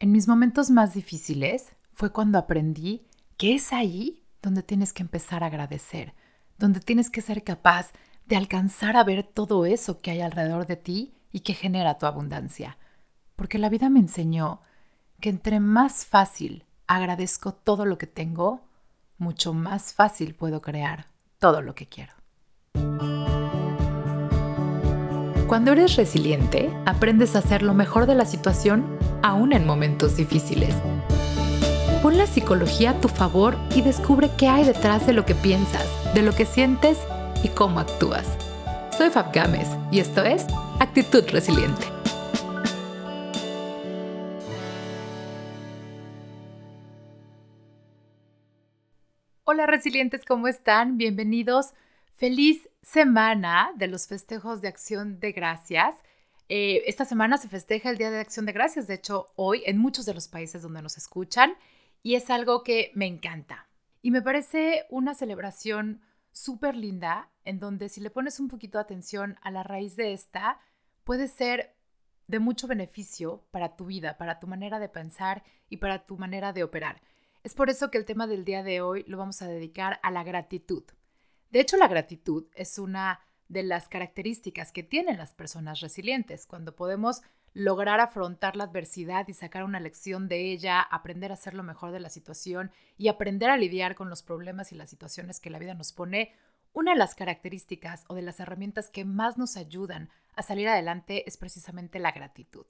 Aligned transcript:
En 0.00 0.12
mis 0.12 0.28
momentos 0.28 0.70
más 0.70 0.94
difíciles 0.94 1.74
fue 1.92 2.10
cuando 2.10 2.38
aprendí 2.38 3.06
que 3.36 3.54
es 3.54 3.70
ahí 3.70 4.24
donde 4.40 4.62
tienes 4.62 4.94
que 4.94 5.02
empezar 5.02 5.44
a 5.44 5.48
agradecer, 5.48 6.14
donde 6.56 6.80
tienes 6.80 7.10
que 7.10 7.20
ser 7.20 7.44
capaz 7.44 7.92
de 8.24 8.36
alcanzar 8.36 8.96
a 8.96 9.04
ver 9.04 9.24
todo 9.24 9.66
eso 9.66 10.00
que 10.00 10.10
hay 10.10 10.22
alrededor 10.22 10.66
de 10.66 10.76
ti 10.76 11.12
y 11.32 11.40
que 11.40 11.52
genera 11.52 11.98
tu 11.98 12.06
abundancia. 12.06 12.78
Porque 13.36 13.58
la 13.58 13.68
vida 13.68 13.90
me 13.90 14.00
enseñó 14.00 14.62
que 15.20 15.28
entre 15.28 15.60
más 15.60 16.06
fácil 16.06 16.64
agradezco 16.86 17.52
todo 17.52 17.84
lo 17.84 17.98
que 17.98 18.06
tengo, 18.06 18.62
mucho 19.18 19.52
más 19.52 19.92
fácil 19.92 20.34
puedo 20.34 20.62
crear 20.62 21.08
todo 21.38 21.60
lo 21.60 21.74
que 21.74 21.88
quiero. 21.90 22.14
Cuando 25.50 25.72
eres 25.72 25.96
resiliente, 25.96 26.70
aprendes 26.86 27.34
a 27.34 27.40
hacer 27.40 27.62
lo 27.62 27.74
mejor 27.74 28.06
de 28.06 28.14
la 28.14 28.24
situación 28.24 28.86
aún 29.20 29.52
en 29.52 29.66
momentos 29.66 30.16
difíciles. 30.16 30.72
Pon 32.04 32.16
la 32.16 32.28
psicología 32.28 32.90
a 32.90 33.00
tu 33.00 33.08
favor 33.08 33.56
y 33.74 33.82
descubre 33.82 34.30
qué 34.38 34.46
hay 34.46 34.62
detrás 34.62 35.08
de 35.08 35.12
lo 35.12 35.26
que 35.26 35.34
piensas, 35.34 35.88
de 36.14 36.22
lo 36.22 36.36
que 36.36 36.46
sientes 36.46 37.00
y 37.42 37.48
cómo 37.48 37.80
actúas. 37.80 38.28
Soy 38.96 39.10
Fab 39.10 39.32
Gámez 39.32 39.66
y 39.90 39.98
esto 39.98 40.22
es 40.22 40.46
Actitud 40.78 41.24
Resiliente. 41.32 41.84
Hola 49.42 49.66
resilientes, 49.66 50.24
¿cómo 50.24 50.46
están? 50.46 50.96
Bienvenidos. 50.96 51.74
Feliz 52.20 52.68
semana 52.82 53.72
de 53.76 53.86
los 53.86 54.06
festejos 54.06 54.60
de 54.60 54.68
acción 54.68 55.20
de 55.20 55.32
gracias. 55.32 55.94
Eh, 56.50 56.82
esta 56.84 57.06
semana 57.06 57.38
se 57.38 57.48
festeja 57.48 57.88
el 57.88 57.96
Día 57.96 58.10
de 58.10 58.20
Acción 58.20 58.44
de 58.44 58.52
Gracias, 58.52 58.86
de 58.86 58.92
hecho 58.92 59.28
hoy 59.36 59.62
en 59.64 59.78
muchos 59.78 60.04
de 60.04 60.12
los 60.12 60.28
países 60.28 60.60
donde 60.60 60.82
nos 60.82 60.98
escuchan, 60.98 61.54
y 62.02 62.16
es 62.16 62.28
algo 62.28 62.62
que 62.62 62.92
me 62.94 63.06
encanta. 63.06 63.70
Y 64.02 64.10
me 64.10 64.20
parece 64.20 64.84
una 64.90 65.14
celebración 65.14 66.02
súper 66.30 66.76
linda, 66.76 67.30
en 67.46 67.58
donde 67.58 67.88
si 67.88 68.02
le 68.02 68.10
pones 68.10 68.38
un 68.38 68.48
poquito 68.48 68.76
de 68.76 68.82
atención 68.82 69.38
a 69.40 69.50
la 69.50 69.62
raíz 69.62 69.96
de 69.96 70.12
esta, 70.12 70.60
puede 71.04 71.26
ser 71.26 71.74
de 72.26 72.38
mucho 72.38 72.66
beneficio 72.66 73.46
para 73.50 73.76
tu 73.76 73.86
vida, 73.86 74.18
para 74.18 74.40
tu 74.40 74.46
manera 74.46 74.78
de 74.78 74.90
pensar 74.90 75.42
y 75.70 75.78
para 75.78 76.04
tu 76.04 76.18
manera 76.18 76.52
de 76.52 76.64
operar. 76.64 77.00
Es 77.44 77.54
por 77.54 77.70
eso 77.70 77.90
que 77.90 77.96
el 77.96 78.04
tema 78.04 78.26
del 78.26 78.44
día 78.44 78.62
de 78.62 78.82
hoy 78.82 79.04
lo 79.06 79.16
vamos 79.16 79.40
a 79.40 79.48
dedicar 79.48 80.00
a 80.02 80.10
la 80.10 80.22
gratitud. 80.22 80.84
De 81.50 81.60
hecho, 81.60 81.76
la 81.76 81.88
gratitud 81.88 82.46
es 82.54 82.78
una 82.78 83.20
de 83.48 83.62
las 83.64 83.88
características 83.88 84.70
que 84.72 84.84
tienen 84.84 85.18
las 85.18 85.34
personas 85.34 85.80
resilientes, 85.80 86.46
cuando 86.46 86.76
podemos 86.76 87.22
lograr 87.52 87.98
afrontar 87.98 88.54
la 88.54 88.64
adversidad 88.64 89.26
y 89.26 89.34
sacar 89.34 89.64
una 89.64 89.80
lección 89.80 90.28
de 90.28 90.52
ella, 90.52 90.80
aprender 90.80 91.32
a 91.32 91.34
hacer 91.34 91.54
lo 91.54 91.64
mejor 91.64 91.90
de 91.90 91.98
la 91.98 92.10
situación 92.10 92.70
y 92.96 93.08
aprender 93.08 93.50
a 93.50 93.56
lidiar 93.56 93.96
con 93.96 94.08
los 94.08 94.22
problemas 94.22 94.70
y 94.70 94.76
las 94.76 94.88
situaciones 94.88 95.40
que 95.40 95.50
la 95.50 95.58
vida 95.58 95.74
nos 95.74 95.92
pone, 95.92 96.32
una 96.72 96.92
de 96.92 96.98
las 96.98 97.16
características 97.16 98.04
o 98.06 98.14
de 98.14 98.22
las 98.22 98.38
herramientas 98.38 98.88
que 98.88 99.04
más 99.04 99.36
nos 99.36 99.56
ayudan 99.56 100.10
a 100.36 100.42
salir 100.42 100.68
adelante 100.68 101.24
es 101.26 101.36
precisamente 101.36 101.98
la 101.98 102.12
gratitud. 102.12 102.66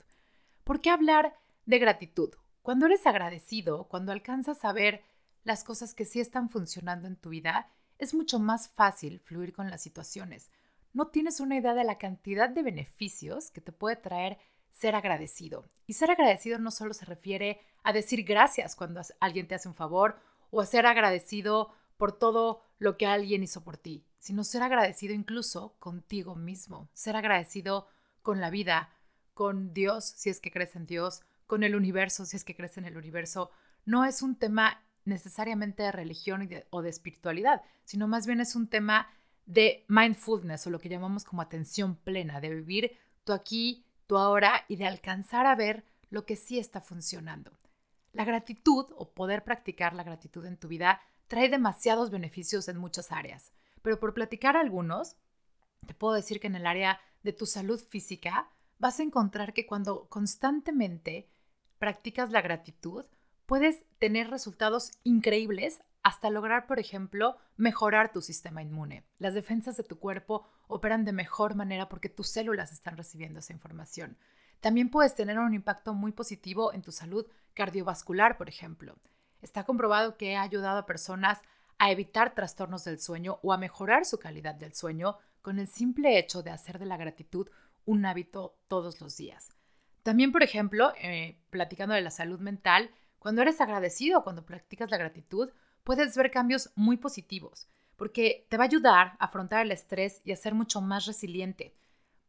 ¿Por 0.64 0.80
qué 0.80 0.88
hablar 0.88 1.34
de 1.66 1.78
gratitud? 1.78 2.34
Cuando 2.62 2.86
eres 2.86 3.06
agradecido, 3.06 3.84
cuando 3.88 4.12
alcanzas 4.12 4.64
a 4.64 4.72
ver 4.72 5.02
las 5.44 5.64
cosas 5.64 5.94
que 5.94 6.06
sí 6.06 6.20
están 6.20 6.48
funcionando 6.48 7.06
en 7.06 7.16
tu 7.16 7.28
vida, 7.28 7.68
es 8.00 8.14
mucho 8.14 8.38
más 8.38 8.68
fácil 8.70 9.20
fluir 9.20 9.52
con 9.52 9.70
las 9.70 9.82
situaciones. 9.82 10.50
No 10.92 11.08
tienes 11.08 11.38
una 11.38 11.56
idea 11.56 11.74
de 11.74 11.84
la 11.84 11.98
cantidad 11.98 12.48
de 12.48 12.62
beneficios 12.62 13.50
que 13.50 13.60
te 13.60 13.72
puede 13.72 13.96
traer 13.96 14.38
ser 14.72 14.94
agradecido. 14.94 15.66
Y 15.86 15.92
ser 15.92 16.10
agradecido 16.10 16.58
no 16.58 16.70
solo 16.70 16.94
se 16.94 17.04
refiere 17.04 17.60
a 17.82 17.92
decir 17.92 18.24
gracias 18.24 18.74
cuando 18.74 19.00
alguien 19.20 19.46
te 19.46 19.54
hace 19.54 19.68
un 19.68 19.74
favor 19.74 20.18
o 20.50 20.60
a 20.60 20.66
ser 20.66 20.86
agradecido 20.86 21.72
por 21.96 22.12
todo 22.18 22.62
lo 22.78 22.96
que 22.96 23.06
alguien 23.06 23.42
hizo 23.42 23.62
por 23.62 23.76
ti, 23.76 24.06
sino 24.18 24.42
ser 24.42 24.62
agradecido 24.62 25.14
incluso 25.14 25.76
contigo 25.78 26.34
mismo, 26.34 26.88
ser 26.94 27.14
agradecido 27.14 27.86
con 28.22 28.40
la 28.40 28.50
vida, 28.50 28.90
con 29.34 29.74
Dios, 29.74 30.06
si 30.06 30.30
es 30.30 30.40
que 30.40 30.50
crees 30.50 30.74
en 30.76 30.86
Dios, 30.86 31.20
con 31.46 31.62
el 31.62 31.76
universo, 31.76 32.24
si 32.24 32.36
es 32.36 32.44
que 32.44 32.56
crees 32.56 32.78
en 32.78 32.86
el 32.86 32.96
universo. 32.96 33.50
No 33.84 34.04
es 34.04 34.22
un 34.22 34.36
tema 34.36 34.82
necesariamente 35.04 35.82
de 35.82 35.92
religión 35.92 36.48
o 36.70 36.82
de 36.82 36.90
espiritualidad, 36.90 37.62
sino 37.84 38.08
más 38.08 38.26
bien 38.26 38.40
es 38.40 38.54
un 38.54 38.68
tema 38.68 39.08
de 39.46 39.84
mindfulness 39.88 40.66
o 40.66 40.70
lo 40.70 40.78
que 40.78 40.88
llamamos 40.88 41.24
como 41.24 41.42
atención 41.42 41.96
plena, 41.96 42.40
de 42.40 42.54
vivir 42.54 42.96
tú 43.24 43.32
aquí, 43.32 43.84
tú 44.06 44.16
ahora 44.16 44.64
y 44.68 44.76
de 44.76 44.86
alcanzar 44.86 45.46
a 45.46 45.54
ver 45.54 45.84
lo 46.08 46.26
que 46.26 46.36
sí 46.36 46.58
está 46.58 46.80
funcionando. 46.80 47.52
La 48.12 48.24
gratitud 48.24 48.86
o 48.96 49.12
poder 49.12 49.44
practicar 49.44 49.94
la 49.94 50.02
gratitud 50.02 50.44
en 50.44 50.56
tu 50.56 50.68
vida 50.68 51.00
trae 51.28 51.48
demasiados 51.48 52.10
beneficios 52.10 52.68
en 52.68 52.76
muchas 52.76 53.12
áreas, 53.12 53.52
pero 53.82 54.00
por 54.00 54.14
platicar 54.14 54.56
algunos, 54.56 55.16
te 55.86 55.94
puedo 55.94 56.14
decir 56.14 56.40
que 56.40 56.48
en 56.48 56.56
el 56.56 56.66
área 56.66 57.00
de 57.22 57.32
tu 57.32 57.46
salud 57.46 57.80
física 57.80 58.50
vas 58.78 58.98
a 58.98 59.02
encontrar 59.02 59.52
que 59.52 59.66
cuando 59.66 60.08
constantemente 60.08 61.30
practicas 61.78 62.30
la 62.30 62.40
gratitud, 62.40 63.04
puedes 63.50 63.82
tener 63.98 64.30
resultados 64.30 64.92
increíbles 65.02 65.82
hasta 66.04 66.30
lograr, 66.30 66.68
por 66.68 66.78
ejemplo, 66.78 67.36
mejorar 67.56 68.12
tu 68.12 68.22
sistema 68.22 68.62
inmune. 68.62 69.02
Las 69.18 69.34
defensas 69.34 69.76
de 69.76 69.82
tu 69.82 69.98
cuerpo 69.98 70.46
operan 70.68 71.04
de 71.04 71.10
mejor 71.10 71.56
manera 71.56 71.88
porque 71.88 72.08
tus 72.08 72.28
células 72.28 72.70
están 72.70 72.96
recibiendo 72.96 73.40
esa 73.40 73.52
información. 73.52 74.16
También 74.60 74.88
puedes 74.88 75.16
tener 75.16 75.36
un 75.40 75.52
impacto 75.52 75.94
muy 75.94 76.12
positivo 76.12 76.72
en 76.72 76.82
tu 76.82 76.92
salud 76.92 77.26
cardiovascular, 77.52 78.38
por 78.38 78.48
ejemplo. 78.48 78.96
Está 79.42 79.64
comprobado 79.64 80.16
que 80.16 80.36
ha 80.36 80.42
ayudado 80.42 80.78
a 80.78 80.86
personas 80.86 81.40
a 81.78 81.90
evitar 81.90 82.36
trastornos 82.36 82.84
del 82.84 83.00
sueño 83.00 83.40
o 83.42 83.52
a 83.52 83.58
mejorar 83.58 84.04
su 84.04 84.20
calidad 84.20 84.54
del 84.54 84.74
sueño 84.74 85.18
con 85.42 85.58
el 85.58 85.66
simple 85.66 86.20
hecho 86.20 86.44
de 86.44 86.50
hacer 86.50 86.78
de 86.78 86.86
la 86.86 86.96
gratitud 86.96 87.48
un 87.84 88.06
hábito 88.06 88.60
todos 88.68 89.00
los 89.00 89.16
días. 89.16 89.48
También, 90.04 90.30
por 90.30 90.44
ejemplo, 90.44 90.92
eh, 91.02 91.40
platicando 91.50 91.96
de 91.96 92.00
la 92.00 92.12
salud 92.12 92.38
mental, 92.38 92.92
cuando 93.20 93.42
eres 93.42 93.60
agradecido, 93.60 94.24
cuando 94.24 94.44
practicas 94.44 94.90
la 94.90 94.96
gratitud, 94.96 95.50
puedes 95.84 96.16
ver 96.16 96.32
cambios 96.32 96.70
muy 96.74 96.96
positivos, 96.96 97.68
porque 97.96 98.46
te 98.48 98.56
va 98.56 98.64
a 98.64 98.66
ayudar 98.66 99.16
a 99.18 99.26
afrontar 99.26 99.60
el 99.64 99.70
estrés 99.70 100.20
y 100.24 100.32
a 100.32 100.36
ser 100.36 100.54
mucho 100.54 100.80
más 100.80 101.06
resiliente. 101.06 101.76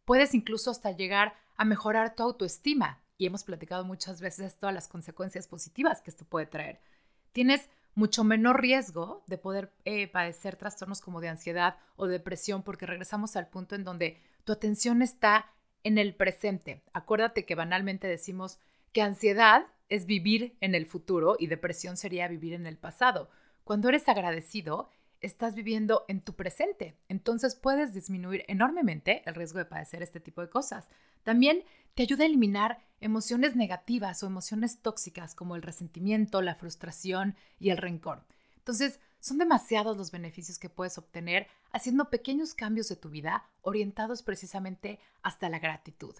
Puedes 0.05 0.35
incluso 0.35 0.69
hasta 0.69 0.91
llegar 0.91 1.33
a 1.55 1.65
mejorar 1.65 2.13
tu 2.15 2.23
autoestima, 2.23 3.01
y 3.17 3.25
hemos 3.25 3.43
platicado 3.43 3.85
muchas 3.85 4.19
veces 4.19 4.57
todas 4.57 4.75
las 4.75 4.87
consecuencias 4.87 5.47
positivas 5.47 6.01
que 6.01 6.09
esto 6.09 6.25
puede 6.25 6.47
traer. 6.47 6.81
Tienes 7.31 7.69
mucho 7.93 8.23
menor 8.23 8.61
riesgo 8.61 9.23
de 9.27 9.37
poder 9.37 9.71
eh, 9.85 10.07
padecer 10.07 10.55
trastornos 10.55 11.01
como 11.01 11.21
de 11.21 11.29
ansiedad 11.29 11.77
o 11.95 12.07
depresión, 12.07 12.63
porque 12.63 12.85
regresamos 12.85 13.35
al 13.35 13.47
punto 13.47 13.75
en 13.75 13.83
donde 13.83 14.19
tu 14.43 14.51
atención 14.51 15.01
está 15.01 15.51
en 15.83 15.97
el 15.97 16.15
presente. 16.15 16.83
Acuérdate 16.93 17.45
que 17.45 17.55
banalmente 17.55 18.07
decimos 18.07 18.59
que 18.91 19.01
ansiedad 19.01 19.67
es 19.91 20.05
vivir 20.05 20.55
en 20.61 20.73
el 20.73 20.85
futuro 20.85 21.35
y 21.37 21.47
depresión 21.47 21.97
sería 21.97 22.29
vivir 22.29 22.53
en 22.53 22.65
el 22.65 22.77
pasado. 22.77 23.29
Cuando 23.65 23.89
eres 23.89 24.07
agradecido, 24.07 24.89
estás 25.19 25.53
viviendo 25.53 26.05
en 26.07 26.21
tu 26.21 26.33
presente. 26.33 26.95
Entonces 27.09 27.55
puedes 27.55 27.93
disminuir 27.93 28.45
enormemente 28.47 29.21
el 29.25 29.35
riesgo 29.35 29.59
de 29.59 29.65
padecer 29.65 30.01
este 30.01 30.21
tipo 30.21 30.39
de 30.39 30.49
cosas. 30.49 30.87
También 31.23 31.65
te 31.93 32.03
ayuda 32.03 32.23
a 32.23 32.27
eliminar 32.27 32.79
emociones 33.01 33.57
negativas 33.57 34.23
o 34.23 34.27
emociones 34.27 34.81
tóxicas 34.81 35.35
como 35.35 35.57
el 35.57 35.61
resentimiento, 35.61 36.41
la 36.41 36.55
frustración 36.55 37.35
y 37.59 37.71
el 37.71 37.77
rencor. 37.77 38.23
Entonces, 38.55 39.01
son 39.19 39.39
demasiados 39.39 39.97
los 39.97 40.09
beneficios 40.09 40.57
que 40.57 40.69
puedes 40.69 40.97
obtener 40.97 41.47
haciendo 41.73 42.09
pequeños 42.09 42.53
cambios 42.53 42.87
de 42.87 42.95
tu 42.95 43.09
vida 43.09 43.43
orientados 43.61 44.23
precisamente 44.23 44.99
hasta 45.21 45.49
la 45.49 45.59
gratitud. 45.59 46.15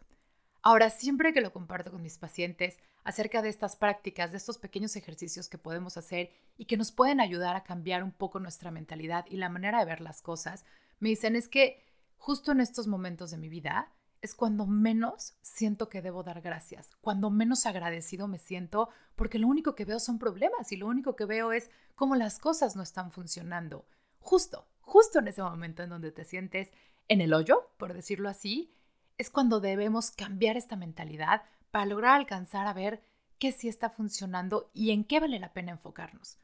Ahora, 0.64 0.92
siempre 0.92 1.34
que 1.34 1.42
lo 1.42 1.52
comparto 1.52 1.92
con 1.92 2.04
mis 2.04 2.20
pacientes 2.20 2.78
acerca 3.04 3.42
de 3.42 3.50
estas 3.50 3.76
prácticas, 3.76 4.32
de 4.32 4.38
estos 4.38 4.60
pequeños 4.60 4.96
ejercicios 4.96 5.50
que 5.50 5.58
podemos 5.58 5.98
hacer 5.98 6.32
y 6.56 6.66
que 6.66 6.78
nos 6.78 6.92
pueden 6.92 7.20
ayudar 7.20 7.56
a 7.56 7.64
cambiar 7.64 8.04
un 8.04 8.12
poco 8.12 8.40
nuestra 8.40 8.70
mentalidad 8.70 9.26
y 9.28 9.38
la 9.38 9.50
manera 9.50 9.80
de 9.80 9.86
ver 9.86 10.02
las 10.02 10.22
cosas, 10.22 10.64
me 11.00 11.10
dicen 11.10 11.36
es 11.36 11.48
que 11.48 11.84
justo 12.18 12.52
en 12.52 12.62
estos 12.62 12.86
momentos 12.86 13.32
de 13.32 13.38
mi 13.38 13.50
vida 13.50 13.92
es 14.22 14.36
cuando 14.36 14.68
menos 14.68 15.34
siento 15.42 15.90
que 15.90 16.04
debo 16.04 16.22
dar 16.22 16.42
gracias, 16.42 16.92
cuando 17.02 17.32
menos 17.32 17.66
agradecido 17.66 18.28
me 18.28 18.38
siento, 18.38 18.90
porque 19.16 19.40
lo 19.40 19.48
único 19.48 19.74
que 19.74 19.86
veo 19.86 20.00
son 20.00 20.20
problemas 20.20 20.72
y 20.72 20.78
lo 20.78 20.86
único 20.86 21.16
que 21.16 21.26
veo 21.26 21.54
es 21.54 21.72
cómo 21.96 22.16
las 22.16 22.38
cosas 22.38 22.76
no 22.76 22.84
están 22.84 23.12
funcionando. 23.12 23.88
Justo, 24.20 24.68
justo 24.82 25.18
en 25.18 25.28
ese 25.28 25.42
momento 25.42 25.82
en 25.82 25.90
donde 25.90 26.12
te 26.12 26.24
sientes 26.24 26.72
en 27.08 27.22
el 27.22 27.34
hoyo, 27.34 27.72
por 27.78 27.96
decirlo 27.96 28.30
así, 28.30 28.76
es 29.22 29.30
cuando 29.30 29.60
debemos 29.60 30.10
cambiar 30.10 30.58
esta 30.58 30.76
mentalidad 30.76 31.44
para 31.70 31.86
lograr 31.86 32.16
alcanzar 32.16 32.66
a 32.66 32.74
ver 32.74 33.04
qué 33.38 33.52
sí 33.52 33.68
está 33.68 33.92
funcionando 33.92 34.72
y 34.74 34.90
en 34.90 35.04
qué 35.04 35.20
vale 35.20 35.38
la 35.38 35.54
pena 35.54 35.74
enfocarnos. 35.74 36.40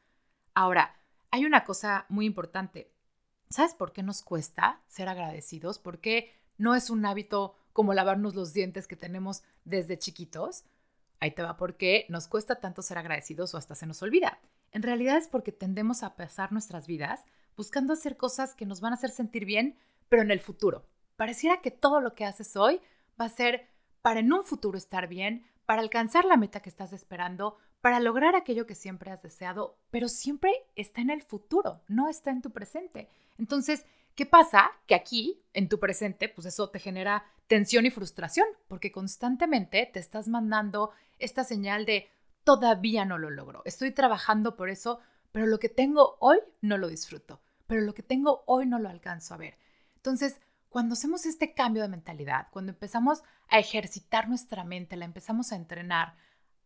Ahora, 0.54 0.94
hay 1.32 1.44
una 1.44 1.64
cosa 1.64 2.06
muy 2.08 2.24
importante. 2.24 2.92
¿Sabes 3.50 3.74
por 3.74 3.92
qué 3.92 4.04
nos 4.04 4.22
cuesta 4.22 4.80
ser 4.86 5.08
agradecidos? 5.08 5.80
Porque 5.80 6.32
no 6.56 6.76
es 6.76 6.88
un 6.88 7.04
hábito 7.04 7.56
como 7.72 7.94
lavarnos 7.94 8.36
los 8.36 8.52
dientes 8.52 8.86
que 8.86 8.94
tenemos 8.94 9.42
desde 9.64 9.98
chiquitos. 9.98 10.62
Ahí 11.18 11.32
te 11.32 11.42
va 11.42 11.56
por 11.56 11.76
qué 11.76 12.06
nos 12.08 12.28
cuesta 12.28 12.60
tanto 12.60 12.82
ser 12.82 12.98
agradecidos 12.98 13.54
o 13.54 13.58
hasta 13.58 13.74
se 13.74 13.86
nos 13.86 14.04
olvida. 14.04 14.38
En 14.70 14.84
realidad 14.84 15.16
es 15.16 15.26
porque 15.26 15.50
tendemos 15.50 16.04
a 16.04 16.14
pasar 16.14 16.52
nuestras 16.52 16.86
vidas 16.86 17.24
buscando 17.56 17.94
hacer 17.94 18.16
cosas 18.16 18.54
que 18.54 18.66
nos 18.66 18.80
van 18.80 18.92
a 18.92 18.94
hacer 18.94 19.10
sentir 19.10 19.46
bien, 19.46 19.76
pero 20.08 20.22
en 20.22 20.30
el 20.30 20.38
futuro. 20.38 20.86
Pareciera 21.18 21.60
que 21.60 21.72
todo 21.72 22.00
lo 22.00 22.14
que 22.14 22.24
haces 22.24 22.54
hoy 22.54 22.80
va 23.20 23.24
a 23.24 23.28
ser 23.28 23.66
para 24.02 24.20
en 24.20 24.32
un 24.32 24.44
futuro 24.44 24.78
estar 24.78 25.08
bien, 25.08 25.44
para 25.66 25.82
alcanzar 25.82 26.24
la 26.24 26.36
meta 26.36 26.60
que 26.60 26.68
estás 26.68 26.92
esperando, 26.92 27.56
para 27.80 27.98
lograr 27.98 28.36
aquello 28.36 28.66
que 28.66 28.76
siempre 28.76 29.10
has 29.10 29.20
deseado, 29.20 29.76
pero 29.90 30.08
siempre 30.08 30.52
está 30.76 31.00
en 31.00 31.10
el 31.10 31.24
futuro, 31.24 31.82
no 31.88 32.08
está 32.08 32.30
en 32.30 32.40
tu 32.40 32.52
presente. 32.52 33.08
Entonces, 33.36 33.84
¿qué 34.14 34.26
pasa? 34.26 34.70
Que 34.86 34.94
aquí, 34.94 35.42
en 35.54 35.68
tu 35.68 35.80
presente, 35.80 36.28
pues 36.28 36.46
eso 36.46 36.70
te 36.70 36.78
genera 36.78 37.24
tensión 37.48 37.84
y 37.84 37.90
frustración, 37.90 38.46
porque 38.68 38.92
constantemente 38.92 39.90
te 39.92 39.98
estás 39.98 40.28
mandando 40.28 40.92
esta 41.18 41.42
señal 41.42 41.84
de 41.84 42.08
todavía 42.44 43.04
no 43.04 43.18
lo 43.18 43.30
logro, 43.30 43.62
estoy 43.64 43.90
trabajando 43.90 44.54
por 44.54 44.70
eso, 44.70 45.00
pero 45.32 45.46
lo 45.46 45.58
que 45.58 45.68
tengo 45.68 46.16
hoy 46.20 46.38
no 46.60 46.78
lo 46.78 46.86
disfruto, 46.86 47.40
pero 47.66 47.80
lo 47.80 47.92
que 47.92 48.04
tengo 48.04 48.44
hoy 48.46 48.66
no 48.66 48.78
lo 48.78 48.88
alcanzo 48.88 49.34
a 49.34 49.38
ver. 49.38 49.58
Entonces, 49.96 50.40
cuando 50.68 50.94
hacemos 50.94 51.26
este 51.26 51.54
cambio 51.54 51.82
de 51.82 51.88
mentalidad, 51.88 52.48
cuando 52.50 52.72
empezamos 52.72 53.22
a 53.48 53.58
ejercitar 53.58 54.28
nuestra 54.28 54.64
mente, 54.64 54.96
la 54.96 55.04
empezamos 55.04 55.52
a 55.52 55.56
entrenar, 55.56 56.16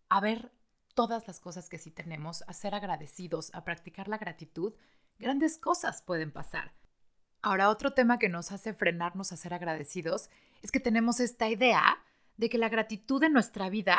a 0.08 0.20
ver 0.20 0.52
todas 0.94 1.26
las 1.26 1.40
cosas 1.40 1.68
que 1.68 1.78
sí 1.78 1.90
tenemos, 1.90 2.42
a 2.46 2.52
ser 2.52 2.74
agradecidos, 2.74 3.54
a 3.54 3.64
practicar 3.64 4.08
la 4.08 4.18
gratitud, 4.18 4.74
grandes 5.18 5.58
cosas 5.58 6.02
pueden 6.02 6.32
pasar. 6.32 6.72
Ahora, 7.40 7.70
otro 7.70 7.92
tema 7.92 8.18
que 8.18 8.28
nos 8.28 8.52
hace 8.52 8.72
frenarnos 8.72 9.32
a 9.32 9.36
ser 9.36 9.54
agradecidos 9.54 10.30
es 10.62 10.70
que 10.70 10.80
tenemos 10.80 11.18
esta 11.18 11.48
idea 11.48 11.98
de 12.36 12.48
que 12.48 12.58
la 12.58 12.68
gratitud 12.68 13.22
en 13.22 13.32
nuestra 13.32 13.68
vida 13.68 13.98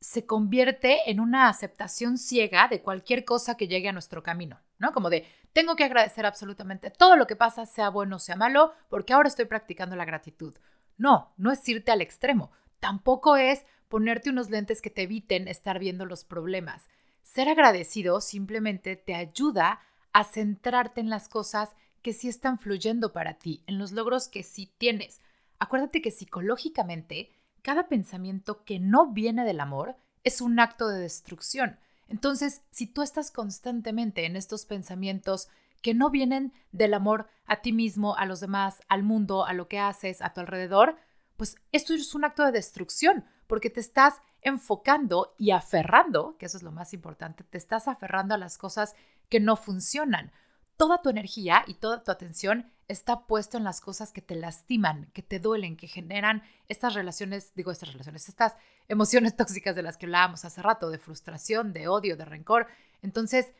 se 0.00 0.26
convierte 0.26 1.10
en 1.10 1.20
una 1.20 1.48
aceptación 1.48 2.18
ciega 2.18 2.68
de 2.68 2.82
cualquier 2.82 3.24
cosa 3.24 3.56
que 3.56 3.68
llegue 3.68 3.88
a 3.88 3.92
nuestro 3.92 4.22
camino, 4.22 4.60
¿no? 4.82 4.92
Como 4.92 5.08
de, 5.08 5.26
tengo 5.52 5.76
que 5.76 5.84
agradecer 5.84 6.26
absolutamente 6.26 6.90
todo 6.90 7.16
lo 7.16 7.28
que 7.28 7.36
pasa, 7.36 7.64
sea 7.64 7.88
bueno 7.88 8.16
o 8.16 8.18
sea 8.18 8.34
malo, 8.36 8.74
porque 8.90 9.12
ahora 9.12 9.28
estoy 9.28 9.44
practicando 9.44 9.94
la 9.94 10.04
gratitud. 10.04 10.54
No, 10.98 11.32
no 11.36 11.52
es 11.52 11.66
irte 11.68 11.92
al 11.92 12.02
extremo. 12.02 12.50
Tampoco 12.80 13.36
es 13.36 13.64
ponerte 13.88 14.28
unos 14.28 14.50
lentes 14.50 14.82
que 14.82 14.90
te 14.90 15.02
eviten 15.02 15.46
estar 15.46 15.78
viendo 15.78 16.04
los 16.04 16.24
problemas. 16.24 16.88
Ser 17.22 17.48
agradecido 17.48 18.20
simplemente 18.20 18.96
te 18.96 19.14
ayuda 19.14 19.80
a 20.12 20.24
centrarte 20.24 21.00
en 21.00 21.10
las 21.10 21.28
cosas 21.28 21.76
que 22.02 22.12
sí 22.12 22.28
están 22.28 22.58
fluyendo 22.58 23.12
para 23.12 23.34
ti, 23.34 23.62
en 23.68 23.78
los 23.78 23.92
logros 23.92 24.26
que 24.28 24.42
sí 24.42 24.74
tienes. 24.78 25.20
Acuérdate 25.60 26.02
que 26.02 26.10
psicológicamente 26.10 27.30
cada 27.62 27.86
pensamiento 27.86 28.64
que 28.64 28.80
no 28.80 29.12
viene 29.12 29.44
del 29.44 29.60
amor 29.60 29.94
es 30.24 30.40
un 30.40 30.58
acto 30.58 30.88
de 30.88 30.98
destrucción. 30.98 31.78
Entonces, 32.12 32.60
si 32.70 32.86
tú 32.86 33.00
estás 33.00 33.30
constantemente 33.30 34.26
en 34.26 34.36
estos 34.36 34.66
pensamientos 34.66 35.48
que 35.80 35.94
no 35.94 36.10
vienen 36.10 36.52
del 36.70 36.92
amor 36.92 37.26
a 37.46 37.62
ti 37.62 37.72
mismo, 37.72 38.16
a 38.18 38.26
los 38.26 38.38
demás, 38.38 38.82
al 38.90 39.02
mundo, 39.02 39.46
a 39.46 39.54
lo 39.54 39.66
que 39.66 39.78
haces, 39.78 40.20
a 40.20 40.34
tu 40.34 40.40
alrededor, 40.42 40.96
pues 41.38 41.56
esto 41.72 41.94
es 41.94 42.14
un 42.14 42.26
acto 42.26 42.44
de 42.44 42.52
destrucción, 42.52 43.24
porque 43.46 43.70
te 43.70 43.80
estás 43.80 44.20
enfocando 44.42 45.34
y 45.38 45.52
aferrando, 45.52 46.36
que 46.36 46.44
eso 46.44 46.58
es 46.58 46.62
lo 46.62 46.70
más 46.70 46.92
importante, 46.92 47.44
te 47.44 47.56
estás 47.56 47.88
aferrando 47.88 48.34
a 48.34 48.38
las 48.38 48.58
cosas 48.58 48.94
que 49.30 49.40
no 49.40 49.56
funcionan. 49.56 50.32
Toda 50.76 51.00
tu 51.00 51.08
energía 51.08 51.64
y 51.66 51.74
toda 51.74 52.04
tu 52.04 52.10
atención 52.10 52.70
está 52.92 53.26
puesto 53.26 53.56
en 53.56 53.64
las 53.64 53.80
cosas 53.80 54.12
que 54.12 54.22
te 54.22 54.36
lastiman, 54.36 55.10
que 55.12 55.22
te 55.22 55.38
duelen, 55.38 55.76
que 55.76 55.88
generan 55.88 56.42
estas 56.68 56.94
relaciones, 56.94 57.52
digo 57.54 57.72
estas 57.72 57.92
relaciones, 57.92 58.28
estas 58.28 58.54
emociones 58.88 59.36
tóxicas 59.36 59.74
de 59.74 59.82
las 59.82 59.96
que 59.96 60.06
hablábamos 60.06 60.44
hace 60.44 60.62
rato, 60.62 60.90
de 60.90 60.98
frustración, 60.98 61.72
de 61.72 61.88
odio, 61.88 62.16
de 62.16 62.24
rencor. 62.24 62.66
Entonces, 63.02 63.52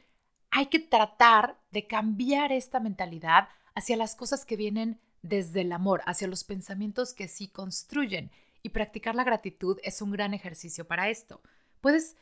hay 0.50 0.67
que 0.67 0.79
tratar 0.79 1.58
de 1.70 1.87
cambiar 1.87 2.52
esta 2.52 2.79
mentalidad 2.79 3.49
hacia 3.75 3.96
las 3.96 4.14
cosas 4.14 4.44
que 4.44 4.56
vienen 4.56 5.00
desde 5.23 5.62
el 5.62 5.73
amor, 5.73 6.02
hacia 6.06 6.28
los 6.28 6.44
pensamientos 6.44 7.14
que 7.14 7.28
sí 7.28 7.49
construyen. 7.49 8.31
Y 8.62 8.69
practicar 8.69 9.14
la 9.14 9.25
gratitud 9.25 9.78
es 9.82 10.02
un 10.02 10.12
gran 10.12 10.35
ejercicio 10.35 10.87
para 10.87 11.08
esto. 11.08 11.40
Puedes 11.81 12.17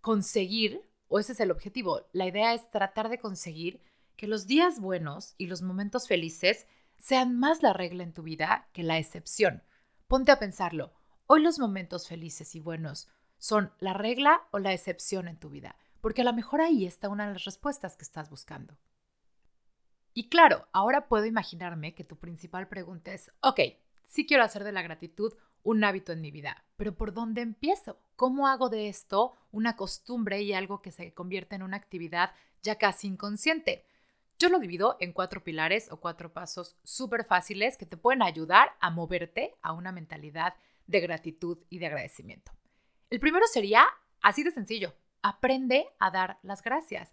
conseguir, 0.00 0.82
o 1.08 1.18
ese 1.18 1.32
es 1.32 1.40
el 1.40 1.50
objetivo, 1.50 2.02
la 2.12 2.26
idea 2.26 2.54
es 2.54 2.70
tratar 2.70 3.08
de 3.08 3.18
conseguir 3.18 3.80
que 4.20 4.26
los 4.26 4.46
días 4.46 4.80
buenos 4.80 5.34
y 5.38 5.46
los 5.46 5.62
momentos 5.62 6.06
felices 6.06 6.66
sean 6.98 7.38
más 7.38 7.62
la 7.62 7.72
regla 7.72 8.02
en 8.02 8.12
tu 8.12 8.22
vida 8.22 8.68
que 8.74 8.82
la 8.82 8.98
excepción. 8.98 9.62
Ponte 10.08 10.30
a 10.30 10.38
pensarlo. 10.38 10.92
Hoy 11.26 11.42
los 11.42 11.58
momentos 11.58 12.06
felices 12.06 12.54
y 12.54 12.60
buenos 12.60 13.08
son 13.38 13.72
la 13.78 13.94
regla 13.94 14.42
o 14.50 14.58
la 14.58 14.74
excepción 14.74 15.26
en 15.26 15.38
tu 15.38 15.48
vida, 15.48 15.78
porque 16.02 16.20
a 16.20 16.24
lo 16.24 16.34
mejor 16.34 16.60
ahí 16.60 16.84
está 16.84 17.08
una 17.08 17.28
de 17.28 17.32
las 17.32 17.46
respuestas 17.46 17.96
que 17.96 18.02
estás 18.02 18.28
buscando. 18.28 18.76
Y 20.12 20.28
claro, 20.28 20.68
ahora 20.74 21.08
puedo 21.08 21.24
imaginarme 21.24 21.94
que 21.94 22.04
tu 22.04 22.18
principal 22.18 22.68
pregunta 22.68 23.14
es, 23.14 23.32
ok, 23.40 23.60
sí 24.04 24.26
quiero 24.26 24.44
hacer 24.44 24.64
de 24.64 24.72
la 24.72 24.82
gratitud 24.82 25.32
un 25.62 25.82
hábito 25.82 26.12
en 26.12 26.20
mi 26.20 26.30
vida, 26.30 26.66
pero 26.76 26.94
¿por 26.94 27.14
dónde 27.14 27.40
empiezo? 27.40 27.98
¿Cómo 28.16 28.48
hago 28.48 28.68
de 28.68 28.90
esto 28.90 29.32
una 29.50 29.76
costumbre 29.76 30.42
y 30.42 30.52
algo 30.52 30.82
que 30.82 30.92
se 30.92 31.14
convierte 31.14 31.56
en 31.56 31.62
una 31.62 31.78
actividad 31.78 32.32
ya 32.60 32.76
casi 32.76 33.06
inconsciente? 33.06 33.86
Yo 34.40 34.48
lo 34.48 34.58
divido 34.58 34.96
en 35.00 35.12
cuatro 35.12 35.44
pilares 35.44 35.92
o 35.92 35.98
cuatro 35.98 36.32
pasos 36.32 36.74
súper 36.82 37.26
fáciles 37.26 37.76
que 37.76 37.84
te 37.84 37.98
pueden 37.98 38.22
ayudar 38.22 38.74
a 38.80 38.88
moverte 38.88 39.54
a 39.60 39.74
una 39.74 39.92
mentalidad 39.92 40.54
de 40.86 41.00
gratitud 41.00 41.58
y 41.68 41.78
de 41.78 41.88
agradecimiento. 41.88 42.50
El 43.10 43.20
primero 43.20 43.46
sería 43.46 43.86
así 44.22 44.42
de 44.42 44.50
sencillo, 44.50 44.94
aprende 45.20 45.88
a 45.98 46.10
dar 46.10 46.38
las 46.40 46.62
gracias. 46.62 47.10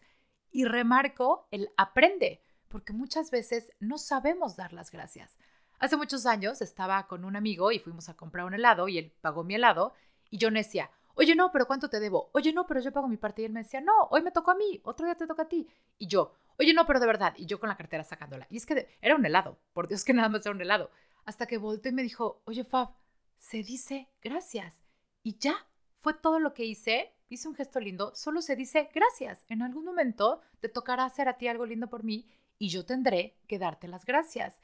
Y 0.51 0.63
remarco 0.63 1.49
el 1.51 1.69
aprende, 1.75 2.41
porque 2.69 2.93
muchas 2.93 3.29
veces 3.29 3.73
no 3.81 3.97
sabemos 3.97 4.55
dar 4.55 4.71
las 4.71 4.89
gracias. 4.89 5.37
Hace 5.79 5.97
muchos 5.97 6.25
años 6.25 6.61
estaba 6.61 7.07
con 7.07 7.25
un 7.25 7.35
amigo 7.35 7.73
y 7.73 7.79
fuimos 7.79 8.07
a 8.07 8.15
comprar 8.15 8.45
un 8.45 8.53
helado 8.53 8.87
y 8.87 8.99
él 8.99 9.13
pagó 9.19 9.43
mi 9.43 9.55
helado 9.55 9.93
y 10.29 10.37
yo 10.37 10.49
decía, 10.49 10.91
oye 11.15 11.35
no, 11.35 11.51
pero 11.51 11.67
¿cuánto 11.67 11.89
te 11.89 11.99
debo? 11.99 12.29
Oye 12.31 12.53
no, 12.53 12.65
pero 12.65 12.79
yo 12.79 12.93
pago 12.93 13.09
mi 13.09 13.17
parte 13.17 13.41
y 13.41 13.45
él 13.45 13.51
me 13.51 13.63
decía, 13.63 13.81
no, 13.81 14.07
hoy 14.11 14.21
me 14.21 14.31
tocó 14.31 14.51
a 14.51 14.55
mí, 14.55 14.79
otro 14.85 15.05
día 15.05 15.15
te 15.15 15.27
toca 15.27 15.43
a 15.43 15.49
ti. 15.49 15.67
Y 15.97 16.07
yo, 16.07 16.33
oye, 16.59 16.73
no, 16.73 16.85
pero 16.85 16.99
de 16.99 17.07
verdad. 17.07 17.33
Y 17.37 17.45
yo 17.45 17.59
con 17.59 17.69
la 17.69 17.77
cartera 17.77 18.03
sacándola. 18.03 18.47
Y 18.49 18.57
es 18.57 18.65
que 18.65 18.97
era 19.01 19.15
un 19.15 19.25
helado, 19.25 19.59
por 19.73 19.87
Dios 19.87 20.03
que 20.03 20.13
nada 20.13 20.29
más 20.29 20.45
era 20.45 20.55
un 20.55 20.61
helado. 20.61 20.91
Hasta 21.25 21.45
que 21.45 21.57
volteó 21.57 21.91
y 21.91 21.95
me 21.95 22.03
dijo, 22.03 22.41
oye, 22.45 22.63
Fab, 22.63 22.89
se 23.37 23.63
dice 23.63 24.09
gracias. 24.21 24.81
Y 25.23 25.37
ya, 25.37 25.67
fue 25.97 26.13
todo 26.13 26.39
lo 26.39 26.53
que 26.53 26.65
hice. 26.65 27.13
Hice 27.29 27.49
un 27.49 27.55
gesto 27.55 27.81
lindo, 27.81 28.15
solo 28.15 28.41
se 28.41 28.55
dice 28.55 28.89
gracias. 28.93 29.43
En 29.49 29.61
algún 29.61 29.83
momento 29.83 30.41
te 30.61 30.69
tocará 30.69 31.03
hacer 31.03 31.27
a 31.27 31.37
ti 31.37 31.49
algo 31.49 31.65
lindo 31.65 31.89
por 31.89 32.03
mí 32.03 32.29
y 32.57 32.69
yo 32.69 32.85
tendré 32.85 33.37
que 33.47 33.59
darte 33.59 33.89
las 33.89 34.05
gracias. 34.05 34.61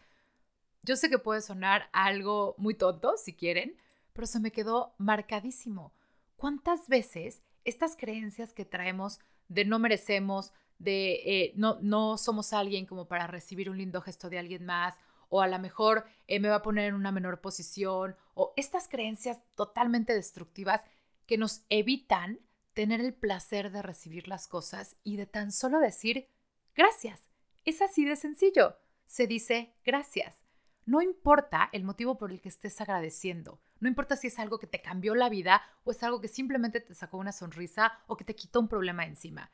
Yo 0.82 0.96
sé 0.96 1.10
que 1.10 1.20
puede 1.20 1.42
sonar 1.42 1.90
algo 1.92 2.56
muy 2.58 2.76
tonto, 2.76 3.18
si 3.18 3.34
quieren, 3.34 3.78
pero 4.14 4.28
se 4.28 4.40
me 4.40 4.52
quedó 4.52 4.96
marcadísimo. 4.98 5.94
¿Cuántas 6.38 6.88
veces 6.88 7.42
estas 7.66 7.96
creencias 7.96 8.54
que 8.54 8.66
traemos 8.66 9.20
de 9.48 9.66
no 9.66 9.80
merecemos, 9.80 10.54
de 10.84 11.14
eh, 11.26 11.54
no, 11.56 11.78
no 11.82 12.18
somos 12.18 12.54
alguien 12.54 12.86
como 12.86 13.08
para 13.08 13.28
recibir 13.28 13.70
un 13.70 13.78
lindo 13.78 14.02
gesto 14.02 14.30
de 14.30 14.40
alguien 14.40 14.66
más, 14.66 14.96
o 15.30 15.42
a 15.42 15.48
lo 15.48 15.58
mejor 15.58 16.06
eh, 16.28 16.40
me 16.40 16.50
va 16.50 16.58
a 16.58 16.62
poner 16.62 16.90
en 16.90 16.96
una 16.96 17.12
menor 17.12 17.42
posición, 17.42 18.16
o 18.36 18.54
estas 18.56 18.88
creencias 18.88 19.42
totalmente 19.56 20.14
destructivas 20.14 20.82
que 21.26 21.38
nos 21.38 21.64
evitan 21.70 22.40
tener 22.74 23.02
el 23.02 23.14
placer 23.14 23.72
de 23.72 23.82
recibir 23.82 24.28
las 24.28 24.48
cosas 24.48 24.96
y 25.04 25.18
de 25.18 25.26
tan 25.26 25.52
solo 25.52 25.80
decir 25.80 26.28
gracias. 26.76 27.30
Es 27.66 27.82
así 27.82 28.06
de 28.06 28.16
sencillo. 28.16 28.78
Se 29.06 29.28
dice 29.28 29.74
gracias. 29.86 30.44
No 30.86 31.02
importa 31.02 31.70
el 31.72 31.84
motivo 31.84 32.18
por 32.18 32.32
el 32.32 32.42
que 32.42 32.50
estés 32.50 32.82
agradeciendo. 32.82 33.62
No 33.80 33.88
importa 33.88 34.18
si 34.18 34.28
es 34.28 34.38
algo 34.38 34.60
que 34.60 34.68
te 34.68 34.82
cambió 34.82 35.16
la 35.16 35.30
vida 35.30 35.62
o 35.84 35.92
es 35.92 36.04
algo 36.04 36.20
que 36.20 36.28
simplemente 36.28 36.82
te 36.82 36.94
sacó 36.94 37.18
una 37.18 37.32
sonrisa 37.32 37.94
o 38.08 38.18
que 38.18 38.26
te 38.26 38.36
quitó 38.36 38.60
un 38.60 38.68
problema 38.68 39.06
encima 39.06 39.52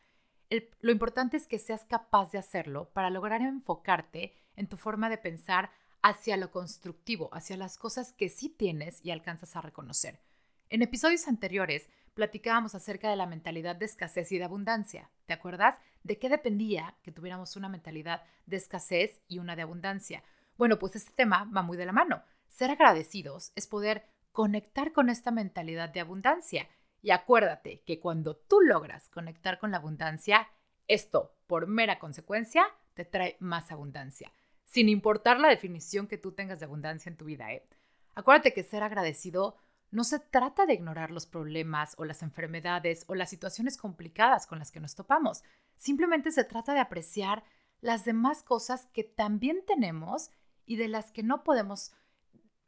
lo 0.82 0.92
importante 0.92 1.38
es 1.38 1.48
que 1.48 1.60
seas 1.60 1.86
capaz 1.86 2.32
de 2.32 2.40
hacerlo 2.40 2.90
para 2.94 3.10
lograr 3.10 3.42
enfocarte 3.42 4.34
en 4.56 4.68
tu 4.68 4.78
forma 4.78 5.10
de 5.10 5.18
pensar 5.18 5.72
hacia 6.02 6.38
lo 6.38 6.52
constructivo, 6.52 7.30
hacia 7.34 7.58
las 7.58 7.78
cosas 7.78 8.14
que 8.14 8.30
sí 8.30 8.50
tienes 8.50 9.00
y 9.04 9.12
alcanzas 9.12 9.56
a 9.56 9.62
reconocer. 9.62 10.20
En 10.70 10.82
episodios 10.82 11.28
anteriores 11.28 11.90
platicábamos 12.14 12.76
acerca 12.76 13.10
de 13.10 13.16
la 13.16 13.26
mentalidad 13.26 13.76
de 13.76 13.86
escasez 13.86 14.32
y 14.32 14.38
de 14.38 14.44
abundancia. 14.44 15.10
¿Te 15.26 15.34
acuerdas? 15.34 15.76
¿De 16.04 16.20
qué 16.20 16.30
dependía 16.30 16.96
que 17.04 17.12
tuviéramos 17.12 17.56
una 17.56 17.70
mentalidad 17.70 18.24
de 18.46 18.58
escasez 18.58 19.22
y 19.28 19.40
una 19.40 19.56
de 19.56 19.62
abundancia? 19.62 20.24
Bueno, 20.58 20.80
pues 20.80 20.96
este 20.96 21.14
tema 21.14 21.50
va 21.56 21.62
muy 21.62 21.78
de 21.78 21.86
la 21.86 21.92
mano. 21.92 22.24
Ser 22.48 22.72
agradecidos 22.72 23.52
es 23.56 23.68
poder 23.68 24.06
conectar 24.32 24.92
con 24.92 25.10
esta 25.10 25.32
mentalidad 25.32 25.90
de 25.90 26.02
abundancia 26.02 26.68
y 27.02 27.12
acuérdate 27.12 27.82
que 27.86 28.00
cuando 28.00 28.36
tú 28.36 28.62
logras 28.62 29.10
conectar 29.10 29.60
con 29.60 29.72
la 29.72 29.78
abundancia, 29.78 30.48
esto, 30.88 31.36
por 31.48 31.68
mera 31.68 32.00
consecuencia, 32.00 32.66
te 32.94 33.06
trae 33.06 33.38
más 33.40 33.72
abundancia, 33.72 34.34
sin 34.66 34.90
importar 34.90 35.40
la 35.40 35.48
definición 35.48 36.08
que 36.08 36.18
tú 36.18 36.34
tengas 36.34 36.60
de 36.60 36.66
abundancia 36.66 37.10
en 37.10 37.18
tu 37.18 37.26
vida. 37.26 37.52
¿eh? 37.54 37.68
Acuérdate 38.16 38.54
que 38.54 38.64
ser 38.64 38.84
agradecido 38.84 39.56
no 39.92 40.04
se 40.04 40.20
trata 40.20 40.66
de 40.66 40.74
ignorar 40.74 41.10
los 41.10 41.26
problemas 41.26 41.96
o 41.98 42.06
las 42.06 42.22
enfermedades 42.22 43.06
o 43.08 43.16
las 43.16 43.30
situaciones 43.30 43.78
complicadas 43.78 44.46
con 44.46 44.60
las 44.60 44.72
que 44.72 44.80
nos 44.80 44.96
topamos. 44.96 45.44
Simplemente 45.76 46.32
se 46.32 46.44
trata 46.44 46.74
de 46.74 46.80
apreciar 46.80 47.44
las 47.82 48.06
demás 48.06 48.44
cosas 48.44 48.88
que 48.94 49.04
también 49.04 49.64
tenemos 49.66 50.30
y 50.66 50.76
de 50.76 50.90
las 50.90 51.12
que 51.12 51.24
no 51.24 51.44
podemos 51.44 51.92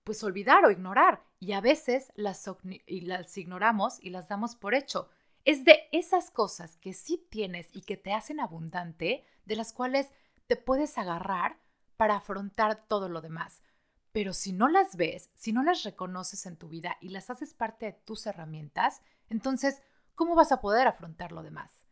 pues 0.04 0.24
olvidar 0.24 0.66
o 0.66 0.72
ignorar 0.72 1.24
y 1.42 1.54
a 1.54 1.60
veces 1.60 2.14
las, 2.16 2.48
ignoramos 3.36 3.98
y 4.00 4.12
las 4.12 4.30
damos 4.30 4.56
por 4.56 4.76
hecho. 4.76 5.10
Es 5.44 5.66
de 5.66 5.90
esas 5.92 6.30
cosas 6.30 6.78
que 6.78 6.94
sí 6.94 7.28
tienes 7.32 7.68
y 7.74 7.82
que 7.82 7.98
te 7.98 8.14
hacen 8.14 8.40
abundante, 8.40 9.26
de 9.46 9.56
las 9.56 9.74
cuales 9.74 10.12
te 10.46 10.56
puedes 10.56 11.00
agarrar 11.00 11.58
para 11.98 12.18
afrontar 12.18 12.86
todo 12.88 13.10
lo 13.10 13.22
demás. 13.22 13.64
Pero 14.12 14.34
si 14.34 14.54
no 14.54 14.68
las 14.68 14.96
ves, 14.98 15.32
si 15.34 15.52
no 15.52 15.64
las 15.64 15.84
reconoces 15.84 16.46
en 16.46 16.58
tu 16.58 16.70
vida 16.70 16.98
y 17.02 17.10
las 17.10 17.32
haces 17.32 17.56
parte 17.56 17.88
de 17.88 17.94
tus 17.94 18.28
herramientas, 18.28 19.02
entonces, 19.28 19.82
¿cómo 20.14 20.36
vas 20.36 20.52
a 20.52 20.62
poder 20.62 20.88
afrontar 20.88 21.32
lo 21.32 21.42
demás? 21.42 21.84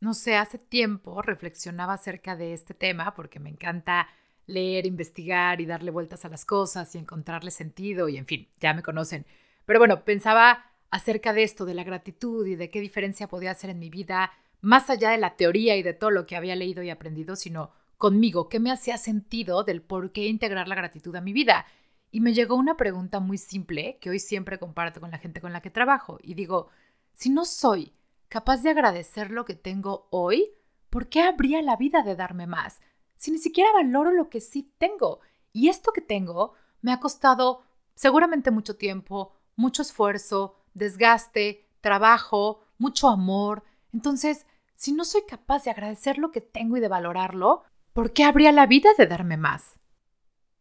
No 0.00 0.14
sé, 0.14 0.36
hace 0.36 0.56
tiempo 0.56 1.20
reflexionaba 1.20 1.92
acerca 1.92 2.36
de 2.36 2.54
este 2.54 2.72
tema 2.72 3.14
porque 3.14 3.38
me 3.38 3.50
encanta 3.50 4.08
leer, 4.46 4.86
investigar 4.86 5.60
y 5.60 5.66
darle 5.66 5.90
vueltas 5.90 6.24
a 6.24 6.28
las 6.28 6.44
cosas 6.44 6.94
y 6.94 6.98
encontrarle 6.98 7.50
sentido 7.50 8.08
y 8.08 8.16
en 8.16 8.26
fin, 8.26 8.48
ya 8.60 8.74
me 8.74 8.82
conocen. 8.82 9.26
Pero 9.64 9.78
bueno, 9.78 10.04
pensaba 10.04 10.64
acerca 10.90 11.32
de 11.32 11.42
esto, 11.42 11.64
de 11.64 11.74
la 11.74 11.84
gratitud 11.84 12.46
y 12.46 12.54
de 12.54 12.70
qué 12.70 12.80
diferencia 12.80 13.28
podía 13.28 13.52
hacer 13.52 13.70
en 13.70 13.78
mi 13.78 13.90
vida, 13.90 14.32
más 14.60 14.90
allá 14.90 15.10
de 15.10 15.18
la 15.18 15.36
teoría 15.36 15.76
y 15.76 15.82
de 15.82 15.94
todo 15.94 16.10
lo 16.10 16.26
que 16.26 16.36
había 16.36 16.56
leído 16.56 16.82
y 16.82 16.90
aprendido, 16.90 17.34
sino 17.36 17.70
conmigo, 17.96 18.48
qué 18.48 18.60
me 18.60 18.70
hacía 18.70 18.98
sentido 18.98 19.64
del 19.64 19.80
por 19.80 20.12
qué 20.12 20.26
integrar 20.26 20.68
la 20.68 20.74
gratitud 20.74 21.14
a 21.16 21.20
mi 21.20 21.32
vida. 21.32 21.66
Y 22.10 22.20
me 22.20 22.34
llegó 22.34 22.56
una 22.56 22.76
pregunta 22.76 23.20
muy 23.20 23.38
simple 23.38 23.98
que 24.00 24.10
hoy 24.10 24.18
siempre 24.18 24.58
comparto 24.58 25.00
con 25.00 25.10
la 25.10 25.18
gente 25.18 25.40
con 25.40 25.52
la 25.52 25.62
que 25.62 25.70
trabajo 25.70 26.18
y 26.22 26.34
digo, 26.34 26.68
si 27.14 27.30
no 27.30 27.44
soy 27.44 27.94
capaz 28.28 28.62
de 28.62 28.70
agradecer 28.70 29.30
lo 29.30 29.44
que 29.44 29.54
tengo 29.54 30.08
hoy, 30.10 30.50
¿por 30.90 31.08
qué 31.08 31.22
habría 31.22 31.62
la 31.62 31.76
vida 31.76 32.02
de 32.02 32.16
darme 32.16 32.46
más? 32.46 32.80
Si 33.22 33.30
ni 33.30 33.38
siquiera 33.38 33.70
valoro 33.72 34.10
lo 34.10 34.28
que 34.28 34.40
sí 34.40 34.74
tengo. 34.78 35.20
Y 35.52 35.68
esto 35.68 35.92
que 35.92 36.00
tengo 36.00 36.54
me 36.80 36.92
ha 36.92 36.98
costado 36.98 37.62
seguramente 37.94 38.50
mucho 38.50 38.76
tiempo, 38.76 39.32
mucho 39.54 39.82
esfuerzo, 39.82 40.56
desgaste, 40.74 41.68
trabajo, 41.80 42.64
mucho 42.78 43.08
amor. 43.08 43.62
Entonces, 43.92 44.44
si 44.74 44.90
no 44.90 45.04
soy 45.04 45.22
capaz 45.22 45.62
de 45.62 45.70
agradecer 45.70 46.18
lo 46.18 46.32
que 46.32 46.40
tengo 46.40 46.76
y 46.76 46.80
de 46.80 46.88
valorarlo, 46.88 47.62
¿por 47.92 48.12
qué 48.12 48.24
habría 48.24 48.50
la 48.50 48.66
vida 48.66 48.90
de 48.98 49.06
darme 49.06 49.36
más? 49.36 49.78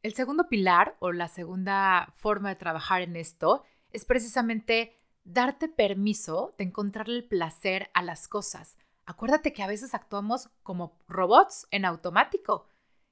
El 0.04 0.14
segundo 0.14 0.48
pilar 0.48 0.98
o 1.00 1.12
la 1.12 1.30
segunda 1.30 2.14
forma 2.16 2.50
de 2.50 2.58
trabajar 2.58 3.02
en 3.02 3.16
esto 3.16 3.64
es 3.90 4.06
precisamente 4.06 5.00
darte 5.24 5.68
permiso 5.68 6.54
de 6.60 6.66
encontrarle 6.66 7.16
el 7.16 7.28
placer 7.28 7.90
a 7.96 8.04
las 8.04 8.28
cosas. 8.28 8.78
Acuérdate 9.12 9.52
que 9.52 9.62
a 9.62 9.68
veces 9.68 9.94
actuamos 9.94 10.50
como 10.64 10.98
robots 11.10 11.68
en 11.70 11.84
automático. 11.84 12.70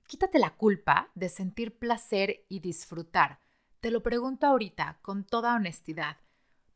Quítate 0.07 0.39
la 0.39 0.55
culpa 0.55 1.11
de 1.13 1.27
sentir 1.27 1.77
placer 1.77 2.45
y 2.47 2.61
disfrutar. 2.61 3.41
Te 3.81 3.91
lo 3.91 4.01
pregunto 4.01 4.47
ahorita 4.47 4.99
con 5.01 5.25
toda 5.25 5.55
honestidad. 5.55 6.15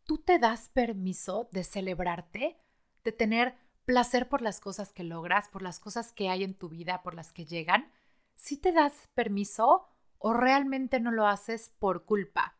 ¿Tú 0.04 0.18
te 0.18 0.40
das 0.40 0.68
permiso 0.68 1.48
de 1.54 1.64
celebrarte, 1.64 2.60
de 3.06 3.14
tener 3.14 3.56
placer 3.86 4.28
por 4.28 4.42
las 4.42 4.60
cosas 4.60 4.92
que 4.92 5.06
logras, 5.06 5.48
por 5.48 5.62
las 5.62 5.80
cosas 5.80 6.12
que 6.12 6.28
hay 6.28 6.44
en 6.44 6.54
tu 6.54 6.68
vida, 6.68 7.02
por 7.02 7.16
las 7.16 7.32
que 7.32 7.46
llegan? 7.46 7.94
¿Sí 8.36 8.58
te 8.58 8.74
das 8.74 9.08
permiso 9.14 9.88
o 10.18 10.34
realmente 10.34 11.00
no 11.00 11.12
lo 11.12 11.28
haces 11.28 11.72
por 11.80 12.04
culpa? 12.04 12.58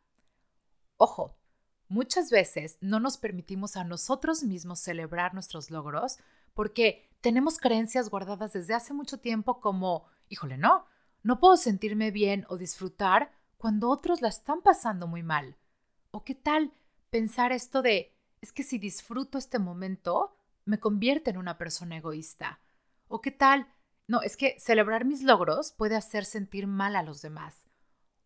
Ojo, 0.96 1.36
muchas 1.90 2.30
veces 2.30 2.78
no 2.80 3.02
nos 3.02 3.18
permitimos 3.18 3.76
a 3.76 3.84
nosotros 3.84 4.44
mismos 4.44 4.80
celebrar 4.80 5.34
nuestros 5.34 5.70
logros 5.70 6.20
porque 6.54 7.10
tenemos 7.22 7.58
creencias 7.58 8.10
guardadas 8.10 8.54
desde 8.54 8.74
hace 8.74 8.94
mucho 8.94 9.20
tiempo 9.20 9.60
como, 9.60 10.06
híjole, 10.30 10.58
no, 10.58 10.86
no 11.22 11.40
puedo 11.40 11.58
sentirme 11.58 12.12
bien 12.12 12.46
o 12.50 12.58
disfrutar 12.58 13.32
cuando 13.58 13.90
otros 13.90 14.22
la 14.22 14.28
están 14.28 14.62
pasando 14.62 15.08
muy 15.08 15.24
mal. 15.24 15.58
¿O 16.12 16.24
qué 16.24 16.36
tal 16.36 16.74
pensar 17.10 17.52
esto 17.52 17.82
de, 17.82 18.18
es 18.42 18.52
que 18.52 18.64
si 18.64 18.78
disfruto 18.78 19.38
este 19.38 19.60
momento, 19.60 20.36
me 20.66 20.80
convierte 20.80 21.30
en 21.30 21.38
una 21.38 21.58
persona 21.58 21.98
egoísta. 21.98 22.60
¿O 23.08 23.22
qué 23.22 23.32
tal? 23.32 23.68
No, 24.08 24.22
es 24.22 24.36
que 24.36 24.60
celebrar 24.60 25.06
mis 25.06 25.24
logros 25.24 25.72
puede 25.72 25.96
hacer 25.96 26.26
sentir 26.26 26.68
mal 26.68 26.96
a 26.96 27.04
los 27.04 27.22
demás. 27.22 27.68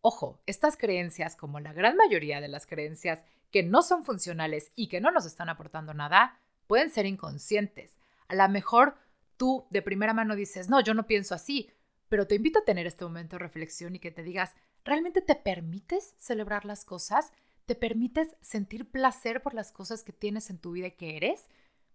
Ojo, 0.01 0.41
estas 0.45 0.77
creencias, 0.77 1.35
como 1.35 1.59
la 1.59 1.73
gran 1.73 1.97
mayoría 1.97 2.39
de 2.41 2.47
las 2.47 2.65
creencias 2.65 3.23
que 3.51 3.63
no 3.63 3.81
son 3.81 4.03
funcionales 4.03 4.71
y 4.75 4.87
que 4.87 5.01
no 5.01 5.11
nos 5.11 5.25
están 5.25 5.49
aportando 5.49 5.93
nada, 5.93 6.39
pueden 6.67 6.89
ser 6.89 7.05
inconscientes. 7.05 7.97
A 8.27 8.35
lo 8.35 8.49
mejor 8.49 8.97
tú 9.37 9.67
de 9.69 9.81
primera 9.81 10.13
mano 10.13 10.35
dices, 10.35 10.69
no, 10.69 10.81
yo 10.81 10.93
no 10.93 11.07
pienso 11.07 11.35
así, 11.35 11.69
pero 12.09 12.27
te 12.27 12.35
invito 12.35 12.59
a 12.59 12.65
tener 12.65 12.87
este 12.87 13.03
momento 13.03 13.35
de 13.35 13.39
reflexión 13.39 13.95
y 13.95 13.99
que 13.99 14.11
te 14.11 14.23
digas, 14.23 14.55
¿realmente 14.83 15.21
te 15.21 15.35
permites 15.35 16.15
celebrar 16.17 16.65
las 16.65 16.85
cosas? 16.85 17.31
¿Te 17.65 17.75
permites 17.75 18.35
sentir 18.41 18.89
placer 18.89 19.41
por 19.41 19.53
las 19.53 19.71
cosas 19.71 20.03
que 20.03 20.13
tienes 20.13 20.49
en 20.49 20.57
tu 20.57 20.71
vida 20.71 20.87
y 20.87 20.91
que 20.91 21.17
eres? 21.17 21.49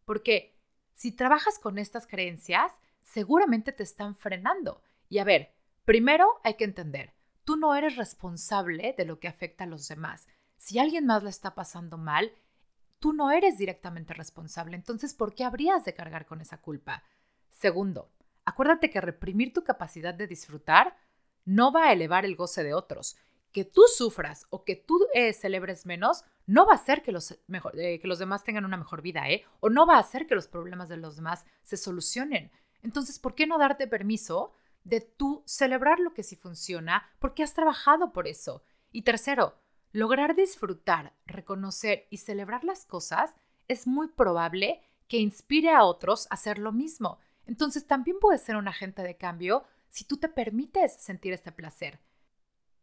Porque 0.04 0.54
si 0.92 1.12
trabajas 1.12 1.58
con 1.58 1.78
estas 1.78 2.06
creencias, 2.06 2.72
seguramente 3.00 3.72
te 3.72 3.82
están 3.82 4.16
frenando. 4.16 4.82
Y 5.08 5.18
a 5.18 5.24
ver, 5.24 5.54
primero 5.84 6.40
hay 6.44 6.54
que 6.54 6.64
entender, 6.64 7.14
tú 7.44 7.56
no 7.56 7.74
eres 7.74 7.96
responsable 7.96 8.94
de 8.96 9.04
lo 9.04 9.18
que 9.18 9.28
afecta 9.28 9.64
a 9.64 9.66
los 9.66 9.88
demás. 9.88 10.28
Si 10.58 10.78
alguien 10.78 11.06
más 11.06 11.22
la 11.22 11.30
está 11.30 11.54
pasando 11.54 11.98
mal, 11.98 12.32
tú 13.02 13.12
no 13.12 13.32
eres 13.32 13.58
directamente 13.58 14.14
responsable. 14.14 14.76
Entonces, 14.76 15.12
¿por 15.12 15.34
qué 15.34 15.42
habrías 15.42 15.84
de 15.84 15.92
cargar 15.92 16.24
con 16.24 16.40
esa 16.40 16.58
culpa? 16.58 17.02
Segundo, 17.50 18.12
acuérdate 18.44 18.90
que 18.90 19.00
reprimir 19.00 19.52
tu 19.52 19.64
capacidad 19.64 20.14
de 20.14 20.28
disfrutar 20.28 20.96
no 21.44 21.72
va 21.72 21.88
a 21.88 21.92
elevar 21.92 22.24
el 22.24 22.36
goce 22.36 22.62
de 22.62 22.74
otros. 22.74 23.16
Que 23.50 23.64
tú 23.64 23.82
sufras 23.92 24.46
o 24.50 24.62
que 24.64 24.76
tú 24.76 25.00
eh, 25.14 25.32
celebres 25.32 25.84
menos 25.84 26.22
no 26.46 26.64
va 26.64 26.74
a 26.74 26.76
hacer 26.76 27.02
que 27.02 27.10
los, 27.10 27.32
eh, 27.32 27.98
que 28.00 28.06
los 28.06 28.20
demás 28.20 28.44
tengan 28.44 28.64
una 28.64 28.76
mejor 28.76 29.02
vida, 29.02 29.28
¿eh? 29.28 29.44
O 29.58 29.68
no 29.68 29.84
va 29.84 29.96
a 29.96 30.00
hacer 30.00 30.28
que 30.28 30.36
los 30.36 30.46
problemas 30.46 30.88
de 30.88 30.96
los 30.96 31.16
demás 31.16 31.44
se 31.64 31.76
solucionen. 31.76 32.52
Entonces, 32.82 33.18
¿por 33.18 33.34
qué 33.34 33.48
no 33.48 33.58
darte 33.58 33.88
permiso 33.88 34.52
de 34.84 35.00
tú 35.00 35.42
celebrar 35.44 35.98
lo 35.98 36.14
que 36.14 36.22
sí 36.22 36.36
funciona 36.36 37.10
porque 37.18 37.42
has 37.42 37.52
trabajado 37.52 38.12
por 38.12 38.28
eso? 38.28 38.62
Y 38.92 39.02
tercero, 39.02 39.60
Lograr 39.92 40.34
disfrutar, 40.34 41.12
reconocer 41.26 42.06
y 42.08 42.16
celebrar 42.16 42.64
las 42.64 42.86
cosas 42.86 43.34
es 43.68 43.86
muy 43.86 44.08
probable 44.08 44.80
que 45.06 45.18
inspire 45.18 45.70
a 45.70 45.84
otros 45.84 46.26
a 46.30 46.34
hacer 46.34 46.58
lo 46.58 46.72
mismo. 46.72 47.18
Entonces 47.44 47.86
también 47.86 48.18
puedes 48.18 48.40
ser 48.40 48.56
un 48.56 48.68
agente 48.68 49.02
de 49.02 49.18
cambio 49.18 49.64
si 49.90 50.04
tú 50.04 50.16
te 50.16 50.30
permites 50.30 50.94
sentir 50.94 51.34
este 51.34 51.52
placer. 51.52 52.00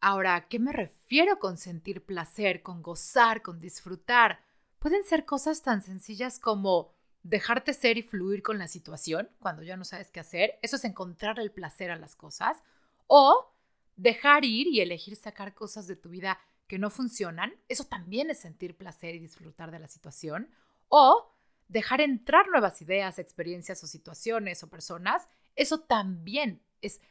Ahora, 0.02 0.36
¿a 0.36 0.48
qué 0.48 0.60
me 0.60 0.72
refiero 0.72 1.40
con 1.40 1.58
sentir 1.58 2.06
placer, 2.06 2.62
con 2.62 2.84
gozar, 2.84 3.42
con 3.42 3.60
disfrutar? 3.60 4.44
Pueden 4.78 5.04
ser 5.04 5.26
cosas 5.26 5.64
tan 5.64 5.82
sencillas 5.82 6.38
como 6.38 6.94
dejarte 7.24 7.74
ser 7.74 7.98
y 7.98 8.04
fluir 8.04 8.44
con 8.44 8.60
la 8.60 8.68
situación 8.68 9.30
cuando 9.40 9.64
ya 9.64 9.76
no 9.76 9.84
sabes 9.84 10.12
qué 10.12 10.20
hacer. 10.20 10.60
Eso 10.62 10.76
es 10.76 10.86
encontrar 10.86 11.40
el 11.40 11.52
placer 11.52 11.90
a 11.90 11.98
las 11.98 12.16
cosas. 12.16 12.62
O 13.08 13.52
dejar 13.96 14.46
ir 14.46 14.68
y 14.68 14.80
elegir 14.80 15.16
sacar 15.16 15.56
cosas 15.56 15.88
de 15.88 15.96
tu 15.96 16.10
vida 16.10 16.40
que 16.70 16.78
no 16.80 16.92
funcionan, 16.92 17.52
eso 17.68 17.84
también 17.84 18.30
es 18.30 18.40
sentir 18.40 18.78
placer 18.78 19.16
y 19.16 19.20
disfrutar 19.20 19.72
de 19.72 19.80
la 19.80 19.88
situación. 19.88 20.50
O 20.88 21.34
dejar 21.68 22.00
entrar 22.00 22.48
nuevas 22.48 22.82
ideas, 22.84 23.18
experiencias 23.18 23.84
o 23.84 23.88
situaciones 23.88 24.64
o 24.64 24.70
personas, 24.70 25.28
eso 25.56 25.80
también 25.80 26.62
es 26.82 27.02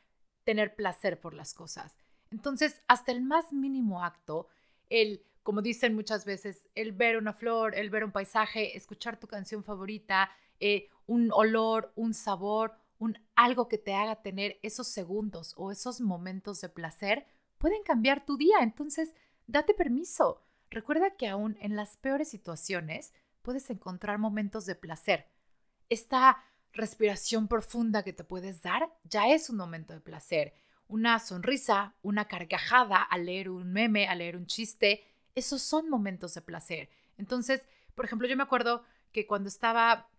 tener 0.44 0.76
placer 0.76 1.20
por 1.20 1.34
las 1.34 1.54
cosas. 1.54 1.98
Entonces, 2.30 2.80
hasta 2.86 3.10
el 3.10 3.20
más 3.20 3.52
mínimo 3.52 4.04
acto, 4.04 4.46
el, 4.90 5.24
como 5.42 5.60
dicen 5.60 5.96
muchas 5.96 6.24
veces, 6.24 6.68
el 6.76 6.92
ver 6.92 7.16
una 7.16 7.32
flor, 7.32 7.74
el 7.74 7.90
ver 7.90 8.04
un 8.04 8.12
paisaje, 8.12 8.76
escuchar 8.76 9.18
tu 9.18 9.26
canción 9.26 9.64
favorita, 9.64 10.30
eh, 10.60 10.88
un 11.06 11.32
olor, 11.32 11.92
un 11.96 12.14
sabor, 12.14 12.76
un 13.00 13.18
algo 13.34 13.66
que 13.66 13.78
te 13.78 13.92
haga 13.92 14.22
tener 14.22 14.60
esos 14.62 14.86
segundos 14.86 15.52
o 15.56 15.72
esos 15.72 16.00
momentos 16.00 16.60
de 16.60 16.68
placer, 16.68 17.26
pueden 17.58 17.82
cambiar 17.82 18.24
tu 18.24 18.36
día. 18.36 18.58
Entonces, 18.60 19.14
Date 19.49 19.73
permiso. 19.73 20.45
Recuerda 20.69 21.17
que 21.17 21.26
aún 21.26 21.57
en 21.62 21.75
las 21.75 21.97
peores 21.97 22.28
situaciones 22.28 23.14
puedes 23.40 23.71
encontrar 23.71 24.19
momentos 24.19 24.67
de 24.67 24.75
placer. 24.75 25.26
Esta 25.88 26.45
respiración 26.75 27.49
profunda 27.49 28.02
que 28.02 28.12
te 28.12 28.25
puedes 28.25 28.61
dar 28.61 28.93
ya 29.05 29.28
es 29.28 29.49
un 29.49 29.57
momento 29.57 29.95
de 29.95 30.02
placer. 30.02 30.52
Una 30.87 31.19
sonrisa, 31.19 31.95
una 32.02 32.28
carcajada 32.28 33.00
al 33.02 33.25
leer 33.25 33.49
un 33.49 33.73
meme, 33.73 34.07
al 34.07 34.19
leer 34.19 34.37
un 34.37 34.45
chiste, 34.45 35.02
esos 35.35 35.62
son 35.62 35.88
momentos 35.88 36.35
de 36.35 36.43
placer. 36.43 36.90
Entonces, 37.17 37.67
por 37.95 38.05
ejemplo, 38.05 38.28
yo 38.28 38.37
me 38.37 38.43
acuerdo 38.43 38.85
que 39.12 39.26
cuando 39.26 39.49
estaba 39.49 40.11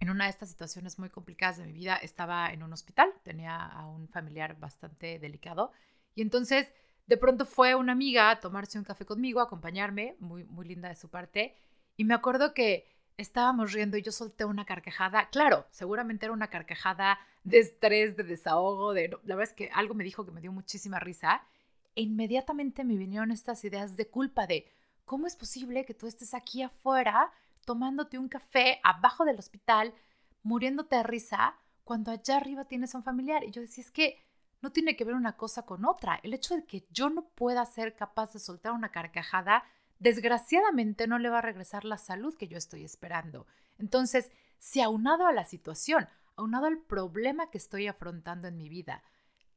en 0.00 0.10
una 0.10 0.24
de 0.24 0.30
estas 0.30 0.50
situaciones 0.50 0.98
muy 0.98 1.10
complicadas 1.10 1.58
de 1.58 1.66
mi 1.66 1.72
vida, 1.72 1.94
estaba 1.98 2.52
en 2.52 2.64
un 2.64 2.72
hospital, 2.72 3.12
tenía 3.22 3.54
a 3.54 3.86
un 3.86 4.08
familiar 4.08 4.58
bastante 4.58 5.20
delicado 5.20 5.70
y 6.16 6.22
entonces 6.22 6.72
de 7.06 7.16
pronto 7.16 7.44
fue 7.46 7.74
una 7.74 7.92
amiga 7.92 8.30
a 8.30 8.40
tomarse 8.40 8.78
un 8.78 8.84
café 8.84 9.04
conmigo, 9.04 9.40
a 9.40 9.44
acompañarme, 9.44 10.16
muy, 10.20 10.44
muy 10.44 10.66
linda 10.66 10.88
de 10.88 10.96
su 10.96 11.08
parte, 11.08 11.54
y 11.96 12.04
me 12.04 12.14
acuerdo 12.14 12.54
que 12.54 12.88
estábamos 13.16 13.72
riendo 13.72 13.96
y 13.96 14.02
yo 14.02 14.12
solté 14.12 14.44
una 14.44 14.64
carcajada. 14.64 15.28
Claro, 15.30 15.66
seguramente 15.70 16.26
era 16.26 16.32
una 16.32 16.48
carcajada 16.48 17.18
de 17.44 17.58
estrés, 17.58 18.16
de 18.16 18.24
desahogo, 18.24 18.92
de... 18.92 19.08
La 19.24 19.36
verdad 19.36 19.50
es 19.50 19.56
que 19.56 19.70
algo 19.72 19.94
me 19.94 20.04
dijo 20.04 20.24
que 20.24 20.32
me 20.32 20.40
dio 20.40 20.52
muchísima 20.52 20.98
risa. 20.98 21.42
E 21.94 22.02
inmediatamente 22.02 22.82
me 22.82 22.96
vinieron 22.96 23.30
estas 23.30 23.64
ideas 23.64 23.96
de 23.96 24.08
culpa 24.08 24.46
de, 24.46 24.66
¿cómo 25.04 25.26
es 25.26 25.36
posible 25.36 25.84
que 25.84 25.94
tú 25.94 26.06
estés 26.06 26.34
aquí 26.34 26.62
afuera 26.62 27.30
tomándote 27.64 28.18
un 28.18 28.28
café 28.28 28.80
abajo 28.82 29.24
del 29.24 29.38
hospital, 29.38 29.94
muriéndote 30.42 30.96
de 30.96 31.02
risa, 31.04 31.54
cuando 31.84 32.10
allá 32.10 32.36
arriba 32.38 32.64
tienes 32.64 32.94
un 32.94 33.04
familiar? 33.04 33.44
Y 33.44 33.52
yo 33.52 33.60
decía, 33.60 33.84
es 33.84 33.92
que 33.92 34.23
no 34.64 34.72
tiene 34.72 34.96
que 34.96 35.04
ver 35.04 35.14
una 35.14 35.36
cosa 35.36 35.66
con 35.66 35.84
otra. 35.84 36.18
El 36.22 36.32
hecho 36.32 36.56
de 36.56 36.64
que 36.64 36.86
yo 36.90 37.10
no 37.10 37.28
pueda 37.28 37.64
ser 37.66 37.94
capaz 37.94 38.32
de 38.32 38.38
soltar 38.38 38.72
una 38.72 38.90
carcajada 38.90 39.62
desgraciadamente 39.98 41.06
no 41.06 41.18
le 41.18 41.28
va 41.28 41.40
a 41.40 41.42
regresar 41.42 41.84
la 41.84 41.98
salud 41.98 42.34
que 42.34 42.48
yo 42.48 42.56
estoy 42.56 42.82
esperando. 42.82 43.46
Entonces, 43.78 44.32
si 44.58 44.80
aunado 44.80 45.26
a 45.26 45.34
la 45.34 45.44
situación, 45.44 46.08
aunado 46.34 46.64
al 46.64 46.78
problema 46.78 47.50
que 47.50 47.58
estoy 47.58 47.88
afrontando 47.88 48.48
en 48.48 48.56
mi 48.56 48.70
vida, 48.70 49.02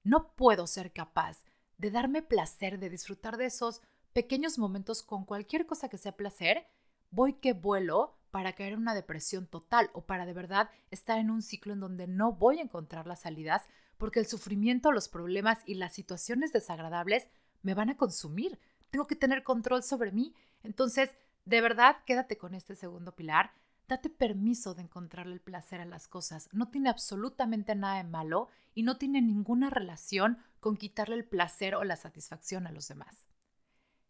no 0.04 0.34
puedo 0.36 0.68
ser 0.68 0.92
capaz 0.92 1.46
de 1.78 1.90
darme 1.90 2.22
placer, 2.22 2.78
de 2.78 2.90
disfrutar 2.90 3.38
de 3.38 3.46
esos 3.46 3.82
pequeños 4.12 4.60
momentos 4.60 5.04
con 5.04 5.24
cualquier 5.24 5.66
cosa 5.66 5.88
que 5.88 5.98
sea 5.98 6.18
placer, 6.18 6.68
voy 7.12 7.32
que 7.34 7.54
vuelo 7.54 8.18
para 8.38 8.54
caer 8.54 8.74
en 8.74 8.82
una 8.82 8.94
depresión 8.94 9.48
total 9.48 9.90
o 9.94 10.06
para 10.06 10.28
de 10.28 10.34
verdad 10.34 10.70
estar 10.92 11.18
en 11.18 11.32
un 11.32 11.42
ciclo 11.42 11.74
en 11.74 11.80
donde 11.80 12.06
no 12.06 12.34
voy 12.34 12.60
a 12.60 12.62
encontrar 12.62 13.08
las 13.08 13.22
salidas 13.22 13.64
porque 13.98 14.20
el 14.20 14.28
sufrimiento, 14.28 14.92
los 14.92 15.10
problemas 15.10 15.64
y 15.66 15.74
las 15.74 15.96
situaciones 15.96 16.54
desagradables 16.54 17.28
me 17.64 17.74
van 17.74 17.90
a 17.90 17.98
consumir, 17.98 18.60
tengo 18.92 19.08
que 19.08 19.16
tener 19.16 19.42
control 19.42 19.82
sobre 19.82 20.12
mí. 20.12 20.36
Entonces, 20.62 21.16
de 21.46 21.62
verdad, 21.62 21.98
quédate 22.06 22.38
con 22.38 22.54
este 22.54 22.76
segundo 22.76 23.16
pilar. 23.16 23.54
Date 23.88 24.12
permiso 24.12 24.76
de 24.76 24.84
encontrarle 24.84 25.34
el 25.34 25.42
placer 25.42 25.82
a 25.82 25.86
las 25.86 26.08
cosas. 26.08 26.48
No 26.52 26.70
tiene 26.70 26.90
absolutamente 26.92 27.74
nada 27.74 27.98
de 27.98 28.04
malo 28.04 28.50
y 28.76 28.84
no 28.84 29.00
tiene 29.00 29.20
ninguna 29.20 29.72
relación 29.72 30.38
con 30.60 30.78
quitarle 30.78 31.16
el 31.16 31.26
placer 31.26 31.74
o 31.74 31.84
la 31.84 31.96
satisfacción 31.96 32.68
a 32.68 32.72
los 32.72 32.88
demás. 32.88 33.26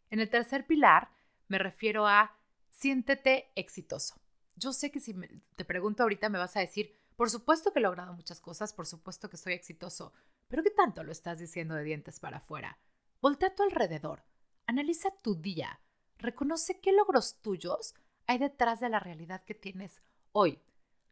En 0.10 0.20
el 0.20 0.30
tercer 0.30 0.68
pilar 0.68 1.12
me 1.48 1.60
refiero 1.60 2.08
a 2.08 2.37
siéntete 2.70 3.52
exitoso. 3.56 4.16
Yo 4.56 4.74
sé 4.74 4.92
que 4.92 5.00
si 5.00 5.14
te 5.56 5.66
pregunto 5.66 6.04
ahorita 6.04 6.30
me 6.30 6.40
vas 6.40 6.58
a 6.58 6.62
decir, 6.62 6.94
por 7.16 7.30
supuesto 7.30 7.74
que 7.74 7.80
he 7.80 7.82
logrado 7.82 8.14
muchas 8.14 8.40
cosas, 8.40 8.74
por 8.74 8.86
supuesto 8.86 9.30
que 9.30 9.38
soy 9.38 9.54
exitoso, 9.54 10.14
pero 10.48 10.64
¿qué 10.64 10.72
tanto 10.72 11.04
lo 11.04 11.12
estás 11.12 11.40
diciendo 11.40 11.76
de 11.76 11.84
dientes 11.84 12.20
para 12.20 12.38
afuera? 12.38 12.80
Voltea 13.22 13.50
a 13.50 13.56
tu 13.56 13.64
alrededor. 13.64 14.24
Analiza 14.66 15.10
tu 15.22 15.36
día. 15.36 15.80
Reconoce 16.18 16.80
qué 16.80 16.92
logros 16.92 17.42
tuyos 17.42 17.94
hay 18.28 18.38
detrás 18.38 18.80
de 18.80 18.90
la 18.90 19.00
realidad 19.00 19.44
que 19.46 19.56
tienes 19.56 20.02
hoy. 20.32 20.62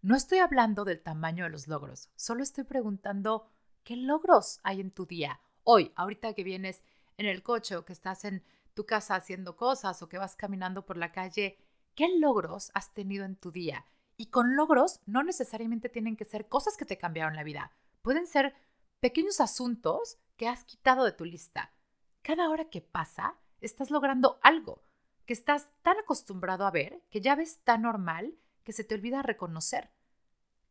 No 0.02 0.16
estoy 0.16 0.40
hablando 0.40 0.86
del 0.86 1.02
tamaño 1.02 1.46
de 1.46 1.50
los 1.50 1.68
logros, 1.68 2.10
solo 2.16 2.44
estoy 2.44 2.66
preguntando 2.66 3.50
qué 3.84 3.96
logros 3.96 4.60
hay 4.64 4.82
en 4.82 4.92
tu 4.92 5.06
día. 5.06 5.40
Hoy, 5.64 5.92
ahorita 5.96 6.34
que 6.34 6.44
vienes 6.44 6.84
en 7.18 7.26
el 7.26 7.42
coche 7.42 7.76
o 7.76 7.86
que 7.86 7.94
estás 7.94 8.26
en 8.26 8.44
tu 8.76 8.86
casa 8.86 9.16
haciendo 9.16 9.56
cosas 9.56 10.02
o 10.04 10.10
que 10.10 10.20
vas 10.20 10.36
caminando 10.36 10.86
por 10.86 10.98
la 10.98 11.12
calle, 11.12 11.58
¿qué 11.96 12.08
logros 12.20 12.72
has 12.76 12.94
tenido 12.94 13.26
en 13.26 13.36
tu 13.36 13.52
día? 13.52 13.86
Y 14.18 14.28
con 14.28 14.56
logros 14.56 15.00
no 15.06 15.24
necesariamente 15.24 15.90
tienen 15.90 16.16
que 16.16 16.26
ser 16.26 16.48
cosas 16.48 16.78
que 16.78 16.86
te 16.86 16.98
cambiaron 16.98 17.36
la 17.36 17.44
vida. 17.44 17.72
Pueden 18.02 18.28
ser 18.28 18.54
pequeños 19.00 19.42
asuntos 19.42 20.20
que 20.38 20.48
has 20.48 20.64
quitado 20.64 21.06
de 21.06 21.14
tu 21.14 21.26
lista. 21.26 21.74
Cada 22.22 22.50
hora 22.50 22.70
que 22.70 22.82
pasa, 22.82 23.36
estás 23.62 23.90
logrando 23.90 24.40
algo 24.44 24.84
que 25.26 25.34
estás 25.34 25.72
tan 25.82 25.98
acostumbrado 25.98 26.66
a 26.66 26.72
ver 26.72 27.02
que 27.10 27.22
ya 27.22 27.36
ves 27.36 27.60
tan 27.64 27.82
normal 27.82 28.36
que 28.64 28.74
se 28.74 28.84
te 28.84 28.96
olvida 28.96 29.22
reconocer. 29.22 29.90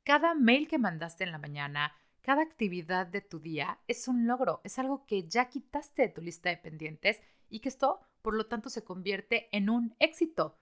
Cada 0.05 0.35
mail 0.35 0.69
que 0.69 0.79
mandaste 0.79 1.25
en 1.25 1.33
la 1.33 1.39
mañana, 1.39 1.95
cada 2.21 2.43
actividad 2.43 3.07
de 3.07 3.21
tu 3.21 3.41
día 3.41 3.79
es 3.89 4.09
un 4.09 4.27
logro, 4.27 4.61
es 4.65 4.79
algo 4.79 5.07
que 5.07 5.29
ya 5.29 5.49
quitaste 5.49 6.03
de 6.03 6.09
tu 6.09 6.21
lista 6.21 6.51
de 6.51 6.57
pendientes 6.57 7.21
y 7.49 7.61
que 7.61 7.69
esto, 7.69 8.01
por 8.23 8.35
lo 8.35 8.47
tanto, 8.47 8.71
se 8.71 8.85
convierte 8.85 9.49
en 9.57 9.71
un 9.71 9.95
éxito. 9.99 10.59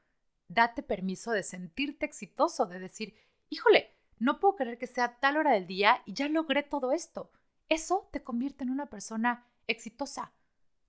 Date 0.48 0.82
permiso 0.82 1.32
de 1.32 1.42
sentirte 1.42 2.06
exitoso, 2.06 2.66
de 2.66 2.78
decir, 2.78 3.14
híjole, 3.48 3.96
no 4.18 4.38
puedo 4.38 4.56
creer 4.56 4.78
que 4.78 4.86
sea 4.86 5.18
tal 5.18 5.36
hora 5.36 5.52
del 5.52 5.66
día 5.66 6.02
y 6.06 6.14
ya 6.14 6.28
logré 6.28 6.62
todo 6.62 6.92
esto. 6.92 7.32
Eso 7.68 8.08
te 8.12 8.22
convierte 8.22 8.64
en 8.64 8.70
una 8.70 8.86
persona 8.86 9.46
exitosa. 9.66 10.32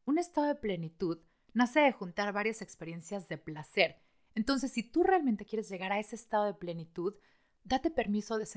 Un 0.05 0.17
estado 0.17 0.47
de 0.47 0.55
plenitud 0.55 1.19
nace 1.53 1.79
de 1.79 1.91
juntar 1.93 2.33
varias 2.33 2.61
experiencias 2.61 3.27
de 3.29 3.37
placer. 3.37 4.01
Entonces, 4.35 4.71
si 4.71 4.83
tú 4.83 5.03
realmente 5.03 5.45
quieres 5.45 5.69
llegar 5.69 5.91
a 5.91 5.99
ese 5.99 6.15
estado 6.15 6.45
de 6.45 6.53
plenitud, 6.55 7.15
date 7.63 7.91
permiso 7.91 8.37
de, 8.37 8.47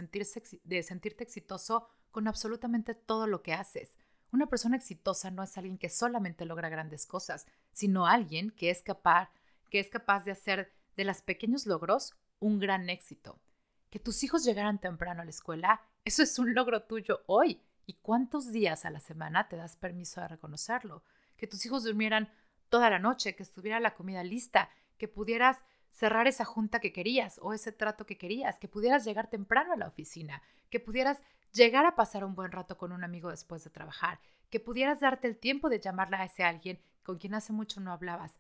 de 0.65 0.83
sentirte 0.83 1.25
exitoso 1.25 1.89
con 2.11 2.29
absolutamente 2.29 2.95
todo 2.95 3.27
lo 3.27 3.43
que 3.43 3.53
haces. 3.53 3.97
Una 4.37 4.49
persona 4.49 4.77
exitosa 4.77 5.31
no 5.31 5.43
es 5.43 5.57
alguien 5.57 5.79
que 5.79 5.89
solamente 5.89 6.45
logra 6.45 6.69
grandes 6.69 7.07
cosas, 7.07 7.47
sino 7.73 8.07
alguien 8.07 8.51
que 8.51 8.69
es 8.69 8.83
capaz, 8.83 9.31
que 9.71 9.81
es 9.81 9.89
capaz 9.89 10.27
de 10.27 10.33
hacer 10.33 10.75
de 10.95 11.05
los 11.05 11.23
pequeños 11.23 11.65
logros 11.65 12.15
un 12.39 12.59
gran 12.59 12.91
éxito. 12.91 13.41
Que 13.89 13.99
tus 13.99 14.23
hijos 14.25 14.45
llegaran 14.45 14.79
temprano 14.79 15.23
a 15.23 15.25
la 15.25 15.31
escuela, 15.31 15.81
eso 16.05 16.23
es 16.23 16.39
un 16.39 16.53
logro 16.53 16.83
tuyo 16.83 17.23
hoy. 17.25 17.63
¿Y 17.87 17.95
cuántos 17.95 18.53
días 18.53 18.85
a 18.85 18.91
la 18.91 19.01
semana 19.01 19.49
te 19.49 19.57
das 19.57 19.75
permiso 19.75 20.21
de 20.21 20.29
reconocerlo? 20.29 21.03
Que 21.39 21.47
tus 21.47 21.65
hijos 21.65 21.85
durmieran 21.85 22.31
toda 22.69 22.91
la 22.91 22.99
noche, 22.99 23.37
que 23.37 23.43
estuviera 23.43 23.81
la 23.81 23.95
comida 23.95 24.23
lista, 24.23 24.69
que 24.99 25.09
pudieras 25.09 25.63
cerrar 25.91 26.27
esa 26.27 26.45
junta 26.45 26.79
que 26.79 26.93
querías 26.93 27.41
o 27.41 27.55
ese 27.55 27.73
trato 27.73 28.05
que 28.05 28.19
querías, 28.19 28.59
que 28.59 28.69
pudieras 28.69 29.07
llegar 29.07 29.31
temprano 29.31 29.73
a 29.73 29.77
la 29.77 29.89
oficina, 29.89 30.43
que 30.69 30.79
pudieras 30.79 31.23
llegar 31.57 31.87
a 31.87 31.97
pasar 31.97 32.25
un 32.25 32.35
buen 32.35 32.53
rato 32.53 32.77
con 32.77 32.93
un 32.93 33.03
amigo 33.03 33.31
después 33.31 33.65
de 33.65 33.71
trabajar, 33.71 34.21
que 34.51 34.61
pudieras 34.61 35.01
darte 35.01 35.27
el 35.27 35.39
tiempo 35.39 35.69
de 35.69 35.81
llamarle 35.81 36.17
a 36.17 36.25
ese 36.25 36.45
alguien 36.45 36.81
con 37.03 37.19
quien 37.19 37.35
hace 37.35 37.53
mucho 37.53 37.81
no 37.81 37.93
hablabas. 37.93 38.39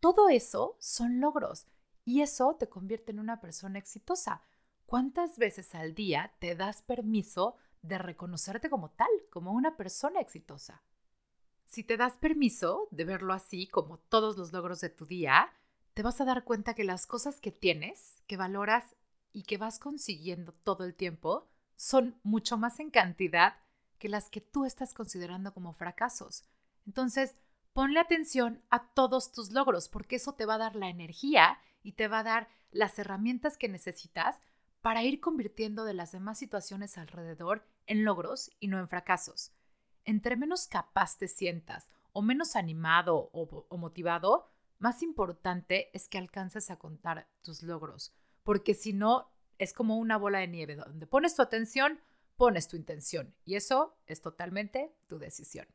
Todo 0.00 0.28
eso 0.28 0.76
son 0.78 1.20
logros 1.20 1.66
y 2.04 2.20
eso 2.20 2.56
te 2.56 2.68
convierte 2.68 3.12
en 3.12 3.20
una 3.20 3.40
persona 3.40 3.78
exitosa. 3.78 4.42
¿Cuántas 4.86 5.38
veces 5.38 5.74
al 5.74 5.94
día 5.94 6.32
te 6.38 6.54
das 6.54 6.82
permiso 6.82 7.56
de 7.82 7.98
reconocerte 7.98 8.70
como 8.70 8.90
tal, 8.90 9.08
como 9.30 9.52
una 9.52 9.76
persona 9.76 10.20
exitosa? 10.20 10.82
Si 11.66 11.84
te 11.84 11.96
das 11.96 12.16
permiso 12.16 12.88
de 12.90 13.04
verlo 13.04 13.32
así 13.34 13.66
como 13.66 13.98
todos 13.98 14.36
los 14.38 14.52
logros 14.52 14.80
de 14.80 14.88
tu 14.88 15.04
día, 15.04 15.52
te 15.94 16.02
vas 16.02 16.20
a 16.20 16.24
dar 16.24 16.44
cuenta 16.44 16.74
que 16.74 16.84
las 16.84 17.06
cosas 17.06 17.40
que 17.40 17.52
tienes, 17.52 18.22
que 18.26 18.36
valoras 18.36 18.94
y 19.32 19.42
que 19.42 19.58
vas 19.58 19.78
consiguiendo 19.78 20.52
todo 20.52 20.84
el 20.84 20.94
tiempo 20.94 21.48
son 21.78 22.20
mucho 22.22 22.58
más 22.58 22.78
en 22.80 22.90
cantidad 22.90 23.54
que 23.98 24.10
las 24.10 24.28
que 24.28 24.42
tú 24.42 24.66
estás 24.66 24.92
considerando 24.92 25.54
como 25.54 25.72
fracasos. 25.72 26.44
Entonces, 26.86 27.34
ponle 27.72 28.00
atención 28.00 28.62
a 28.68 28.88
todos 28.88 29.32
tus 29.32 29.50
logros 29.50 29.88
porque 29.88 30.16
eso 30.16 30.34
te 30.34 30.44
va 30.44 30.56
a 30.56 30.58
dar 30.58 30.76
la 30.76 30.90
energía 30.90 31.58
y 31.82 31.92
te 31.92 32.08
va 32.08 32.18
a 32.18 32.24
dar 32.24 32.48
las 32.72 32.98
herramientas 32.98 33.56
que 33.56 33.70
necesitas 33.70 34.36
para 34.82 35.02
ir 35.02 35.20
convirtiendo 35.20 35.84
de 35.84 35.94
las 35.94 36.12
demás 36.12 36.38
situaciones 36.38 36.98
alrededor 36.98 37.64
en 37.86 38.04
logros 38.04 38.50
y 38.60 38.68
no 38.68 38.78
en 38.78 38.88
fracasos 38.88 39.52
entre 40.08 40.36
menos 40.36 40.66
capaz 40.66 41.18
te 41.18 41.28
sientas 41.28 41.90
o 42.12 42.22
menos 42.22 42.56
animado 42.56 43.28
o, 43.30 43.76
motivado, 43.76 44.48
más 44.78 45.02
importante 45.02 45.90
es 45.92 46.08
que 46.08 46.16
alcances 46.16 46.70
a 46.70 46.78
contar 46.78 47.28
tus 47.42 47.62
logros, 47.62 48.14
porque 48.42 48.72
si 48.72 48.94
no, 48.94 49.30
es 49.58 49.72
como 49.72 49.98
una 49.98 50.16
bola 50.16 50.38
de 50.38 50.48
nieve, 50.48 50.76
donde 50.76 51.06
pones 51.06 51.34
tu 51.34 51.42
atención, 51.42 52.00
pones 52.36 52.68
tu 52.68 52.76
intención, 52.76 53.34
y 53.44 53.56
eso 53.56 53.98
es 54.06 54.20
totalmente 54.20 54.94
tu 55.06 55.18
decisión. 55.18 55.66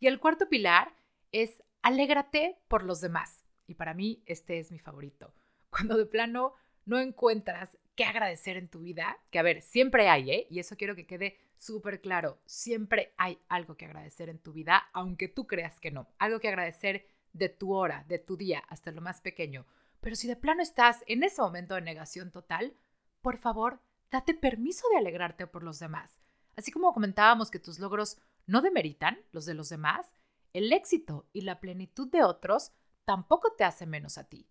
Y 0.00 0.08
el 0.08 0.18
cuarto 0.18 0.48
pilar 0.48 0.94
es 1.30 1.62
alégrate 1.82 2.58
por 2.68 2.82
los 2.82 3.00
demás, 3.00 3.44
y 3.66 3.74
para 3.74 3.94
mí 3.94 4.22
este 4.26 4.58
es 4.58 4.70
mi 4.70 4.78
favorito. 4.78 5.34
Cuando 5.70 5.96
de 5.96 6.06
plano 6.06 6.54
no 6.84 6.98
encuentras 6.98 7.78
qué 7.94 8.04
agradecer 8.04 8.56
en 8.56 8.68
tu 8.68 8.80
vida, 8.80 9.18
que 9.30 9.38
a 9.38 9.42
ver, 9.42 9.62
siempre 9.62 10.08
hay, 10.08 10.30
¿eh? 10.30 10.46
Y 10.50 10.58
eso 10.58 10.76
quiero 10.76 10.96
que 10.96 11.06
quede 11.06 11.38
súper 11.56 12.00
claro, 12.00 12.40
siempre 12.44 13.14
hay 13.16 13.38
algo 13.48 13.76
que 13.76 13.84
agradecer 13.84 14.28
en 14.28 14.40
tu 14.40 14.52
vida, 14.52 14.88
aunque 14.92 15.28
tú 15.28 15.46
creas 15.46 15.78
que 15.78 15.92
no, 15.92 16.08
algo 16.18 16.40
que 16.40 16.48
agradecer 16.48 17.06
de 17.32 17.48
tu 17.48 17.72
hora, 17.72 18.04
de 18.08 18.18
tu 18.18 18.36
día, 18.36 18.62
hasta 18.68 18.90
lo 18.90 19.00
más 19.00 19.20
pequeño. 19.20 19.66
Pero 20.00 20.16
si 20.16 20.26
de 20.26 20.36
plano 20.36 20.62
estás 20.62 21.04
en 21.06 21.22
ese 21.22 21.40
momento 21.40 21.76
de 21.76 21.82
negación 21.82 22.32
total, 22.32 22.74
por 23.22 23.38
favor, 23.38 23.80
date 24.10 24.34
permiso 24.34 24.86
de 24.90 24.98
alegrarte 24.98 25.46
por 25.46 25.62
los 25.62 25.78
demás. 25.78 26.20
Así 26.56 26.70
como 26.70 26.92
comentábamos 26.92 27.50
que 27.50 27.58
tus 27.58 27.78
logros 27.78 28.18
no 28.46 28.60
demeritan 28.60 29.18
los 29.32 29.46
de 29.46 29.54
los 29.54 29.68
demás, 29.68 30.14
el 30.52 30.72
éxito 30.72 31.26
y 31.32 31.42
la 31.42 31.60
plenitud 31.60 32.10
de 32.10 32.22
otros 32.22 32.72
tampoco 33.04 33.52
te 33.52 33.64
hace 33.64 33.86
menos 33.86 34.18
a 34.18 34.24
ti. 34.24 34.46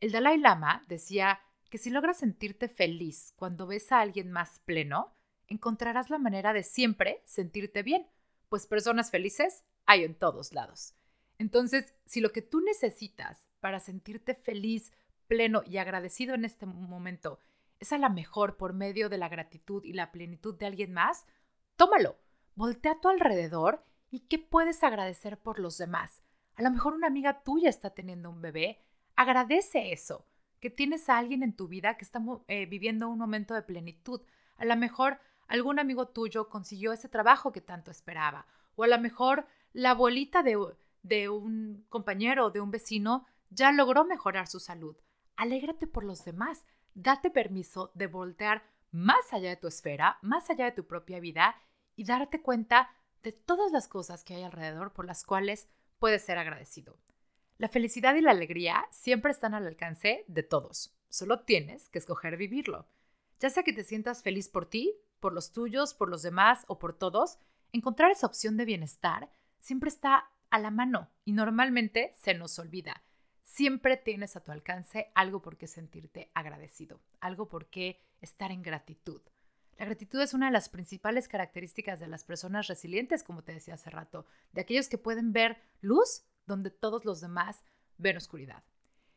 El 0.00 0.10
Dalai 0.10 0.38
Lama 0.38 0.82
decía 0.88 1.40
que 1.70 1.78
si 1.78 1.90
logras 1.90 2.18
sentirte 2.18 2.68
feliz 2.68 3.32
cuando 3.36 3.66
ves 3.66 3.92
a 3.92 4.00
alguien 4.00 4.32
más 4.32 4.58
pleno, 4.60 5.14
encontrarás 5.46 6.10
la 6.10 6.18
manera 6.18 6.52
de 6.52 6.62
siempre 6.62 7.22
sentirte 7.24 7.82
bien, 7.82 8.08
pues 8.48 8.66
personas 8.66 9.10
felices 9.10 9.64
hay 9.86 10.04
en 10.04 10.14
todos 10.14 10.52
lados. 10.52 10.94
Entonces, 11.38 11.94
si 12.06 12.20
lo 12.20 12.32
que 12.32 12.42
tú 12.42 12.60
necesitas 12.60 13.46
para 13.60 13.80
sentirte 13.80 14.34
feliz, 14.34 14.92
pleno 15.26 15.62
y 15.64 15.78
agradecido 15.78 16.34
en 16.34 16.44
este 16.44 16.66
momento 16.66 17.38
es 17.84 17.92
a 17.92 17.98
la 17.98 18.08
mejor 18.08 18.56
por 18.56 18.72
medio 18.72 19.08
de 19.08 19.18
la 19.18 19.28
gratitud 19.28 19.84
y 19.84 19.92
la 19.92 20.10
plenitud 20.10 20.54
de 20.58 20.66
alguien 20.66 20.92
más, 20.92 21.26
tómalo, 21.76 22.16
voltea 22.54 22.92
a 22.92 23.00
tu 23.00 23.08
alrededor 23.08 23.84
y 24.10 24.20
qué 24.20 24.38
puedes 24.38 24.82
agradecer 24.82 25.38
por 25.38 25.58
los 25.58 25.76
demás. 25.76 26.22
A 26.56 26.62
lo 26.62 26.70
mejor 26.70 26.94
una 26.94 27.08
amiga 27.08 27.42
tuya 27.42 27.68
está 27.68 27.90
teniendo 27.90 28.30
un 28.30 28.40
bebé, 28.40 28.80
agradece 29.16 29.92
eso, 29.92 30.26
que 30.60 30.70
tienes 30.70 31.08
a 31.08 31.18
alguien 31.18 31.42
en 31.42 31.54
tu 31.54 31.68
vida 31.68 31.96
que 31.98 32.04
está 32.04 32.22
eh, 32.48 32.66
viviendo 32.66 33.08
un 33.08 33.18
momento 33.18 33.52
de 33.54 33.62
plenitud. 33.62 34.22
A 34.56 34.64
lo 34.64 34.76
mejor 34.76 35.20
algún 35.46 35.78
amigo 35.78 36.08
tuyo 36.08 36.48
consiguió 36.48 36.92
ese 36.92 37.08
trabajo 37.08 37.52
que 37.52 37.60
tanto 37.60 37.90
esperaba, 37.90 38.46
o 38.76 38.84
a 38.84 38.88
lo 38.88 38.98
mejor 38.98 39.46
la 39.72 39.90
abuelita 39.90 40.42
de, 40.42 40.58
de 41.02 41.28
un 41.28 41.84
compañero 41.90 42.46
o 42.46 42.50
de 42.50 42.60
un 42.60 42.70
vecino 42.70 43.26
ya 43.50 43.72
logró 43.72 44.04
mejorar 44.04 44.46
su 44.46 44.58
salud. 44.58 44.96
Alégrate 45.36 45.86
por 45.86 46.04
los 46.04 46.24
demás, 46.24 46.64
date 46.94 47.30
permiso 47.30 47.90
de 47.94 48.06
voltear 48.06 48.62
más 48.90 49.32
allá 49.32 49.50
de 49.50 49.56
tu 49.56 49.66
esfera, 49.66 50.18
más 50.22 50.50
allá 50.50 50.66
de 50.66 50.72
tu 50.72 50.86
propia 50.86 51.20
vida 51.20 51.56
y 51.96 52.04
darte 52.04 52.40
cuenta 52.40 52.90
de 53.22 53.32
todas 53.32 53.72
las 53.72 53.88
cosas 53.88 54.22
que 54.22 54.34
hay 54.34 54.42
alrededor 54.42 54.92
por 54.92 55.06
las 55.06 55.24
cuales 55.24 55.68
puedes 55.98 56.22
ser 56.22 56.38
agradecido. 56.38 56.98
La 57.58 57.68
felicidad 57.68 58.14
y 58.14 58.20
la 58.20 58.32
alegría 58.32 58.86
siempre 58.90 59.30
están 59.30 59.54
al 59.54 59.66
alcance 59.66 60.24
de 60.28 60.42
todos, 60.42 60.94
solo 61.08 61.40
tienes 61.40 61.88
que 61.88 61.98
escoger 61.98 62.36
vivirlo. 62.36 62.86
Ya 63.40 63.50
sea 63.50 63.62
que 63.62 63.72
te 63.72 63.84
sientas 63.84 64.22
feliz 64.22 64.48
por 64.48 64.66
ti, 64.66 64.94
por 65.20 65.32
los 65.32 65.52
tuyos, 65.52 65.94
por 65.94 66.08
los 66.08 66.22
demás 66.22 66.64
o 66.68 66.78
por 66.78 66.96
todos, 66.96 67.38
encontrar 67.72 68.10
esa 68.10 68.26
opción 68.26 68.56
de 68.56 68.64
bienestar 68.64 69.30
siempre 69.58 69.88
está 69.88 70.30
a 70.50 70.58
la 70.58 70.70
mano 70.70 71.10
y 71.24 71.32
normalmente 71.32 72.12
se 72.14 72.34
nos 72.34 72.58
olvida. 72.58 73.02
Siempre 73.44 73.96
tienes 73.96 74.36
a 74.36 74.40
tu 74.40 74.52
alcance 74.52 75.12
algo 75.14 75.40
por 75.40 75.56
qué 75.56 75.66
sentirte 75.66 76.30
agradecido, 76.34 77.00
algo 77.20 77.48
por 77.48 77.66
qué 77.66 78.00
estar 78.20 78.50
en 78.50 78.62
gratitud. 78.62 79.20
La 79.78 79.84
gratitud 79.84 80.20
es 80.20 80.34
una 80.34 80.46
de 80.46 80.52
las 80.52 80.68
principales 80.68 81.28
características 81.28 82.00
de 82.00 82.08
las 82.08 82.24
personas 82.24 82.68
resilientes, 82.68 83.22
como 83.22 83.42
te 83.42 83.52
decía 83.52 83.74
hace 83.74 83.90
rato, 83.90 84.24
de 84.52 84.62
aquellos 84.62 84.88
que 84.88 84.98
pueden 84.98 85.32
ver 85.32 85.58
luz 85.80 86.24
donde 86.46 86.70
todos 86.70 87.04
los 87.04 87.20
demás 87.20 87.64
ven 87.98 88.16
oscuridad. 88.16 88.64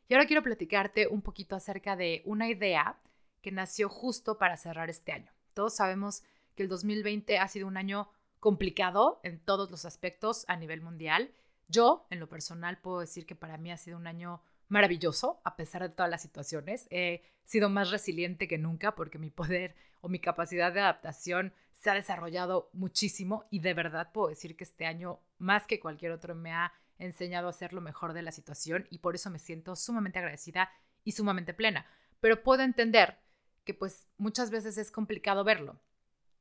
Y 0.09 0.13
ahora 0.13 0.25
quiero 0.25 0.43
platicarte 0.43 1.07
un 1.07 1.21
poquito 1.21 1.55
acerca 1.55 1.95
de 1.95 2.21
una 2.25 2.49
idea 2.49 2.99
que 3.41 3.51
nació 3.51 3.89
justo 3.89 4.37
para 4.37 4.57
cerrar 4.57 4.89
este 4.89 5.11
año. 5.11 5.31
Todos 5.53 5.75
sabemos 5.75 6.23
que 6.55 6.63
el 6.63 6.69
2020 6.69 7.37
ha 7.39 7.47
sido 7.47 7.67
un 7.67 7.77
año 7.77 8.09
complicado 8.39 9.19
en 9.23 9.39
todos 9.39 9.71
los 9.71 9.85
aspectos 9.85 10.45
a 10.47 10.55
nivel 10.55 10.81
mundial. 10.81 11.31
Yo, 11.67 12.07
en 12.09 12.19
lo 12.19 12.29
personal, 12.29 12.79
puedo 12.79 12.99
decir 12.99 13.25
que 13.25 13.35
para 13.35 13.57
mí 13.57 13.71
ha 13.71 13.77
sido 13.77 13.97
un 13.97 14.07
año 14.07 14.41
maravilloso, 14.69 15.41
a 15.43 15.55
pesar 15.55 15.81
de 15.81 15.89
todas 15.89 16.09
las 16.09 16.21
situaciones. 16.21 16.87
He 16.89 17.23
sido 17.43 17.69
más 17.69 17.91
resiliente 17.91 18.47
que 18.47 18.57
nunca 18.57 18.95
porque 18.95 19.17
mi 19.17 19.29
poder 19.29 19.75
o 20.01 20.09
mi 20.09 20.19
capacidad 20.19 20.71
de 20.71 20.81
adaptación 20.81 21.53
se 21.73 21.89
ha 21.89 21.93
desarrollado 21.93 22.69
muchísimo 22.73 23.45
y 23.51 23.59
de 23.59 23.73
verdad 23.73 24.11
puedo 24.11 24.29
decir 24.29 24.55
que 24.55 24.63
este 24.63 24.85
año, 24.85 25.19
más 25.37 25.67
que 25.67 25.79
cualquier 25.79 26.11
otro, 26.11 26.35
me 26.35 26.51
ha 26.51 26.73
enseñado 26.97 27.47
a 27.47 27.51
hacer 27.51 27.73
lo 27.73 27.81
mejor 27.81 28.13
de 28.13 28.23
la 28.23 28.31
situación 28.31 28.87
y 28.89 28.99
por 28.99 29.15
eso 29.15 29.29
me 29.29 29.39
siento 29.39 29.75
sumamente 29.75 30.19
agradecida 30.19 30.71
y 31.03 31.11
sumamente 31.11 31.53
plena. 31.53 31.85
Pero 32.19 32.43
puedo 32.43 32.63
entender 32.63 33.19
que 33.63 33.73
pues 33.73 34.07
muchas 34.17 34.49
veces 34.49 34.77
es 34.77 34.91
complicado 34.91 35.43
verlo. 35.43 35.79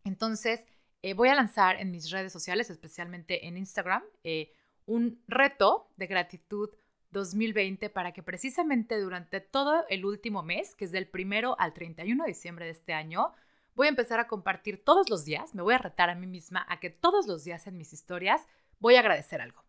Entonces, 0.04 0.64
eh, 1.02 1.12
voy 1.12 1.28
a 1.28 1.34
lanzar 1.34 1.80
en 1.80 1.90
mis 1.90 2.10
redes 2.10 2.32
sociales, 2.32 2.70
especialmente 2.70 3.46
en 3.46 3.58
Instagram, 3.58 4.02
eh, 4.24 4.52
un 4.86 5.22
reto 5.28 5.88
de 5.96 6.06
gratitud 6.06 6.70
2020 7.10 7.90
para 7.90 8.12
que 8.12 8.22
precisamente 8.22 8.98
durante 9.00 9.40
todo 9.40 9.84
el 9.88 10.04
último 10.04 10.42
mes, 10.42 10.74
que 10.74 10.84
es 10.84 10.92
del 10.92 11.08
primero 11.08 11.58
al 11.58 11.72
31 11.72 12.24
de 12.24 12.28
diciembre 12.28 12.64
de 12.66 12.72
este 12.72 12.94
año, 12.94 13.32
voy 13.74 13.86
a 13.86 13.90
empezar 13.90 14.20
a 14.20 14.26
compartir 14.26 14.82
todos 14.84 15.10
los 15.10 15.24
días, 15.24 15.54
me 15.54 15.62
voy 15.62 15.74
a 15.74 15.78
retar 15.78 16.10
a 16.10 16.14
mí 16.14 16.26
misma 16.26 16.66
a 16.68 16.80
que 16.80 16.90
todos 16.90 17.26
los 17.26 17.44
días 17.44 17.66
en 17.66 17.76
mis 17.76 17.92
historias 17.92 18.46
voy 18.78 18.96
a 18.96 19.00
agradecer 19.00 19.40
algo. 19.40 19.64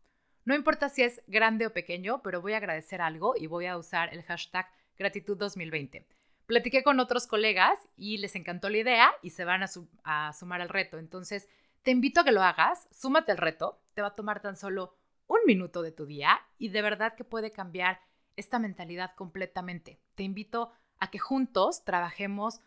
No 0.45 0.55
importa 0.55 0.89
si 0.89 1.03
es 1.03 1.21
grande 1.27 1.67
o 1.67 1.73
pequeño, 1.73 2.21
pero 2.23 2.41
voy 2.41 2.53
a 2.53 2.57
agradecer 2.57 3.01
algo 3.01 3.33
y 3.37 3.47
voy 3.47 3.65
a 3.65 3.77
usar 3.77 4.13
el 4.13 4.23
hashtag 4.23 4.69
gratitud 4.97 5.37
2020. 5.37 6.07
Platiqué 6.45 6.83
con 6.83 7.01
otros 7.01 7.27
colegas 7.27 7.77
y 7.97 8.17
les 8.19 8.35
encantó 8.35 8.69
la 8.69 8.77
idea 8.77 9.11
y 9.21 9.31
se 9.31 9.43
van 9.43 9.63
a, 9.63 9.69
a 10.03 10.31
sumar 10.31 10.61
al 10.61 10.69
reto. 10.69 10.97
Entonces, 10.97 11.49
te 11.83 11.91
invito 11.91 12.21
a 12.21 12.23
que 12.23 12.31
lo 12.31 12.41
hagas, 12.41 12.87
súmate 12.91 13.33
al 13.33 13.37
reto, 13.37 13.81
te 13.93 14.01
va 14.01 14.09
a 14.09 14.15
tomar 14.15 14.41
tan 14.41 14.55
solo 14.55 14.96
un 15.27 15.39
minuto 15.45 15.81
de 15.81 15.91
tu 15.91 16.05
día 16.05 16.39
y 16.57 16.69
de 16.69 16.81
verdad 16.81 17.15
que 17.15 17.23
puede 17.23 17.51
cambiar 17.51 18.01
esta 18.35 18.59
mentalidad 18.59 19.13
completamente. 19.15 19.99
Te 20.15 20.23
invito 20.23 20.71
a 20.99 21.09
que 21.09 21.19
juntos 21.19 21.83
trabajemos 21.83 22.61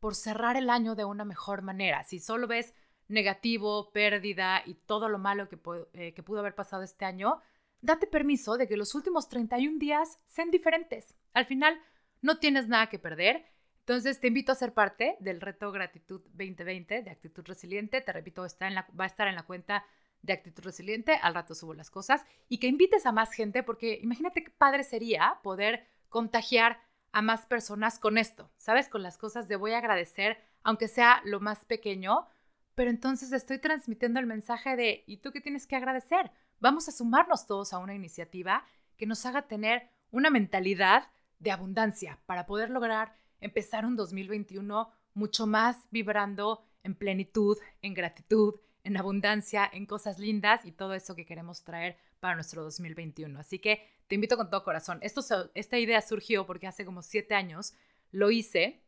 por 0.00 0.14
cerrar 0.14 0.56
el 0.56 0.70
año 0.70 0.94
de 0.94 1.04
una 1.04 1.24
mejor 1.24 1.62
manera. 1.62 2.04
Si 2.04 2.18
solo 2.18 2.46
ves 2.46 2.74
negativo, 3.08 3.90
pérdida 3.92 4.62
y 4.64 4.74
todo 4.74 5.08
lo 5.08 5.18
malo 5.18 5.48
que, 5.48 5.58
eh, 5.94 6.22
pudo 6.22 6.40
haber 6.40 6.54
pasado 6.54 6.82
este 6.82 7.04
año, 7.04 7.40
date 7.80 8.06
permiso 8.06 8.56
de 8.56 8.68
que 8.68 8.76
los 8.76 8.94
últimos 8.94 9.28
31 9.28 9.78
días 9.78 10.18
sean 10.26 10.50
diferentes. 10.50 11.14
Al 11.32 11.46
final, 11.46 11.80
no 12.22 12.38
tienes 12.38 12.68
nada 12.68 12.88
que 12.88 12.98
perder. 12.98 13.44
Entonces, 13.80 14.20
te 14.20 14.28
invito 14.28 14.52
a 14.52 14.56
ser 14.56 14.72
parte 14.72 15.16
del 15.20 15.40
reto 15.40 15.70
Gratitud 15.70 16.22
2020 16.32 17.02
de 17.02 17.10
Actitud 17.10 17.44
Resiliente. 17.46 18.00
Te 18.00 18.12
repito, 18.12 18.44
está 18.46 18.68
va 18.98 19.04
a 19.04 19.06
estar 19.06 19.28
en 19.28 19.34
la 19.34 19.42
cuenta 19.42 19.84
de 20.24 20.32
actitud 20.32 20.64
resiliente, 20.64 21.16
al 21.22 21.34
rato 21.34 21.54
subo 21.54 21.74
las 21.74 21.90
cosas, 21.90 22.24
y 22.48 22.58
que 22.58 22.66
invites 22.66 23.04
a 23.04 23.12
más 23.12 23.32
gente, 23.32 23.62
porque 23.62 23.98
imagínate 24.02 24.42
qué 24.42 24.50
padre 24.50 24.82
sería 24.82 25.38
poder 25.42 25.86
contagiar 26.08 26.80
a 27.12 27.20
más 27.22 27.46
personas 27.46 27.98
con 27.98 28.16
esto, 28.16 28.50
¿sabes? 28.56 28.88
Con 28.88 29.02
las 29.02 29.18
cosas 29.18 29.46
de 29.48 29.56
voy 29.56 29.72
a 29.72 29.78
agradecer, 29.78 30.38
aunque 30.62 30.88
sea 30.88 31.20
lo 31.24 31.40
más 31.40 31.64
pequeño, 31.66 32.26
pero 32.74 32.90
entonces 32.90 33.32
estoy 33.32 33.58
transmitiendo 33.58 34.18
el 34.18 34.26
mensaje 34.26 34.76
de, 34.76 35.04
¿y 35.06 35.18
tú 35.18 35.30
qué 35.30 35.40
tienes 35.40 35.66
que 35.66 35.76
agradecer? 35.76 36.32
Vamos 36.58 36.88
a 36.88 36.92
sumarnos 36.92 37.46
todos 37.46 37.72
a 37.72 37.78
una 37.78 37.94
iniciativa 37.94 38.64
que 38.96 39.06
nos 39.06 39.26
haga 39.26 39.42
tener 39.42 39.90
una 40.10 40.30
mentalidad 40.30 41.08
de 41.38 41.50
abundancia 41.50 42.18
para 42.26 42.46
poder 42.46 42.70
lograr 42.70 43.14
empezar 43.40 43.84
un 43.84 43.94
2021 43.94 44.90
mucho 45.12 45.46
más 45.46 45.86
vibrando 45.90 46.64
en 46.82 46.94
plenitud, 46.94 47.58
en 47.82 47.94
gratitud, 47.94 48.54
en 48.84 48.96
abundancia, 48.96 49.68
en 49.72 49.86
cosas 49.86 50.18
lindas 50.18 50.64
y 50.64 50.72
todo 50.72 50.94
eso 50.94 51.16
que 51.16 51.24
queremos 51.24 51.64
traer 51.64 51.96
para 52.20 52.34
nuestro 52.34 52.62
2021. 52.62 53.40
Así 53.40 53.58
que 53.58 53.88
te 54.06 54.14
invito 54.14 54.36
con 54.36 54.50
todo 54.50 54.62
corazón. 54.62 54.98
Esto, 55.02 55.22
esta 55.54 55.78
idea 55.78 56.00
surgió 56.02 56.46
porque 56.46 56.66
hace 56.66 56.84
como 56.84 57.02
siete 57.02 57.34
años 57.34 57.74
lo 58.12 58.30
hice 58.30 58.84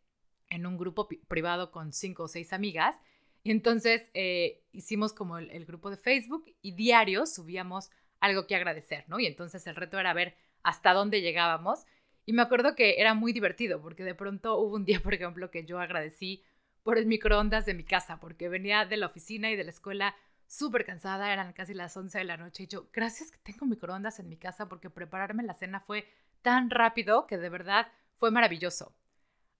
en 0.48 0.66
un 0.66 0.76
grupo 0.78 1.08
privado 1.28 1.72
con 1.72 1.92
cinco 1.92 2.24
o 2.24 2.28
seis 2.28 2.52
amigas. 2.52 2.96
Y 3.42 3.50
entonces 3.50 4.10
eh, 4.14 4.64
hicimos 4.72 5.12
como 5.12 5.38
el, 5.38 5.64
grupo 5.64 5.90
de 5.90 5.96
Facebook 5.96 6.44
y 6.62 6.72
diario 6.72 7.26
subíamos 7.26 7.90
algo 8.20 8.46
que 8.46 8.56
agradecer, 8.56 9.04
¿no? 9.08 9.18
Y 9.18 9.26
entonces 9.26 9.66
el 9.66 9.76
reto 9.76 9.98
era 9.98 10.12
ver 10.12 10.36
hasta 10.62 10.92
dónde 10.92 11.22
llegábamos. 11.22 11.86
Y 12.24 12.32
me 12.32 12.42
acuerdo 12.42 12.74
que 12.74 13.00
era 13.00 13.14
muy 13.14 13.32
divertido 13.32 13.80
porque 13.80 14.04
de 14.04 14.14
pronto 14.14 14.58
hubo 14.58 14.74
un 14.74 14.84
día, 14.84 15.00
por 15.02 15.14
ejemplo, 15.14 15.50
que 15.50 15.64
yo 15.64 15.78
agradecí 15.78 16.42
por 16.86 16.98
el 16.98 17.06
microondas 17.06 17.66
de 17.66 17.74
mi 17.74 17.82
casa, 17.82 18.20
porque 18.20 18.48
venía 18.48 18.84
de 18.84 18.96
la 18.96 19.06
oficina 19.06 19.50
y 19.50 19.56
de 19.56 19.64
la 19.64 19.70
escuela 19.70 20.14
súper 20.46 20.84
cansada, 20.84 21.32
eran 21.32 21.52
casi 21.52 21.74
las 21.74 21.96
11 21.96 22.18
de 22.18 22.22
la 22.22 22.36
noche 22.36 22.62
y 22.62 22.66
yo, 22.68 22.86
gracias 22.92 23.32
que 23.32 23.38
tengo 23.38 23.66
microondas 23.66 24.20
en 24.20 24.28
mi 24.28 24.36
casa 24.36 24.68
porque 24.68 24.88
prepararme 24.88 25.42
la 25.42 25.54
cena 25.54 25.80
fue 25.80 26.06
tan 26.42 26.70
rápido 26.70 27.26
que 27.26 27.38
de 27.38 27.48
verdad 27.48 27.88
fue 28.18 28.30
maravilloso. 28.30 28.94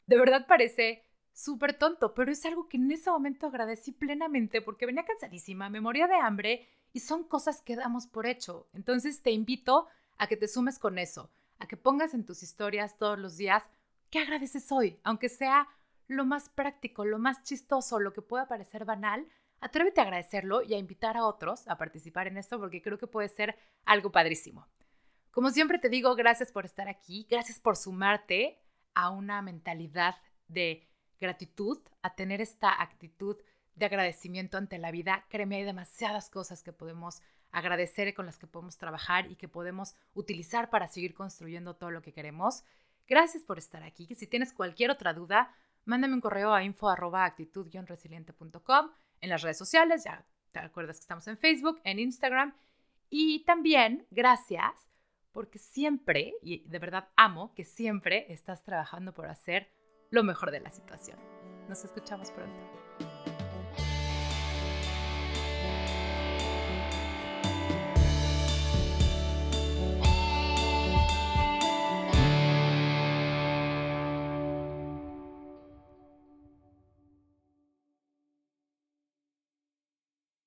De 0.07 0.17
verdad 0.17 0.47
parece 0.47 1.03
súper 1.33 1.77
tonto, 1.77 2.15
pero 2.15 2.31
es 2.31 2.47
algo 2.47 2.69
que 2.69 2.77
en 2.77 2.93
ese 2.93 3.11
momento 3.11 3.49
agradecí 3.49 3.91
plenamente 3.91 4.63
porque 4.63 4.87
venía 4.87 5.05
cansadísima, 5.05 5.69
me 5.69 5.81
moría 5.81 6.07
de 6.07 6.15
hambre 6.15 6.69
y 6.93 7.01
son 7.01 7.25
cosas 7.25 7.61
que 7.61 7.75
damos 7.75 8.07
por 8.07 8.27
hecho. 8.27 8.69
Entonces 8.73 9.23
te 9.23 9.33
invito 9.33 9.89
a 10.17 10.29
que 10.29 10.37
te 10.37 10.47
sumes 10.47 10.79
con 10.79 10.97
eso, 10.97 11.29
a 11.59 11.67
que 11.67 11.77
pongas 11.77 12.15
en 12.15 12.25
tus 12.25 12.45
historias 12.45 12.97
todos 12.99 13.19
los 13.19 13.37
días 13.37 13.65
qué 14.13 14.21
agradeces 14.21 14.71
hoy, 14.71 15.01
aunque 15.03 15.29
sea 15.29 15.67
lo 16.09 16.25
más 16.25 16.49
práctico, 16.49 17.05
lo 17.05 17.19
más 17.19 17.43
chistoso, 17.43 17.99
lo 17.99 18.13
que 18.13 18.23
pueda 18.23 18.49
parecer 18.49 18.85
banal, 18.85 19.27
atrévete 19.61 20.01
a 20.01 20.05
agradecerlo 20.05 20.63
y 20.63 20.75
a 20.75 20.79
invitar 20.79 21.17
a 21.17 21.25
otros 21.25 21.67
a 21.69 21.79
participar 21.79 22.27
en 22.27 22.37
esto 22.37 22.59
porque 22.59 22.83
creo 22.83 22.99
que 22.99 23.07
puede 23.07 23.29
ser 23.29 23.57
algo 23.85 24.13
padrísimo. 24.13 24.67
Como 25.31 25.51
siempre 25.51 25.79
te 25.79 25.89
digo, 25.89 26.15
gracias 26.15 26.53
por 26.53 26.65
estar 26.65 26.89
aquí, 26.89 27.27
gracias 27.31 27.61
por 27.61 27.77
sumarte 27.77 28.59
a 28.95 29.11
una 29.11 29.43
mentalidad 29.43 30.17
de 30.49 30.89
gratitud, 31.21 31.79
a 32.03 32.15
tener 32.15 32.41
esta 32.41 32.81
actitud 32.83 33.37
de 33.75 33.87
agradecimiento 33.87 34.57
ante 34.57 34.79
la 34.79 34.91
vida. 34.91 35.27
Créeme, 35.29 35.57
hay 35.57 35.65
demasiadas 35.65 36.31
cosas 36.31 36.63
que 36.63 36.73
podemos 36.73 37.21
agradecer 37.51 38.13
con 38.15 38.27
las 38.27 38.39
que 38.39 38.47
podemos 38.47 38.79
trabajar 38.79 39.31
y 39.31 39.37
que 39.37 39.49
podemos 39.49 39.95
utilizar 40.15 40.71
para 40.71 40.89
seguir 40.89 41.15
construyendo 41.15 41.77
todo 41.77 41.91
lo 41.91 42.03
que 42.03 42.13
queremos. 42.13 42.65
Gracias 43.07 43.45
por 43.45 43.59
estar 43.59 43.83
aquí. 43.83 44.09
Si 44.15 44.27
tienes 44.27 44.53
cualquier 44.53 44.91
otra 44.91 45.13
duda, 45.13 45.55
mándame 45.87 46.15
un 46.15 46.21
correo 46.21 46.53
a 46.53 46.63
info 46.63 46.91
actitud-resiliente.com 46.91 48.91
en 49.21 49.31
las 49.31 49.43
redes 49.43 49.59
sociales, 49.59 50.05
ya 50.05 50.25
te 50.53 50.59
acuerdas 50.59 50.97
que 50.97 51.03
estamos 51.03 51.27
en 51.29 51.39
Facebook, 51.39 51.81
en 51.85 51.99
Instagram 51.99 52.55
Y 53.09 53.45
también 53.45 54.07
gracias 54.11 54.89
porque 55.33 55.59
siempre, 55.59 56.35
y 56.41 56.67
de 56.67 56.79
verdad 56.79 57.09
amo 57.15 57.55
que 57.55 57.65
siempre 57.65 58.33
estás 58.33 58.65
trabajando 58.65 59.13
por 59.13 59.27
hacer 59.27 59.71
lo 60.11 60.23
mejor 60.23 60.51
de 60.51 60.61
la 60.61 60.71
situación. 60.71 61.19
Nos 61.69 61.85
escuchamos 61.85 62.31
pronto. 62.31 62.86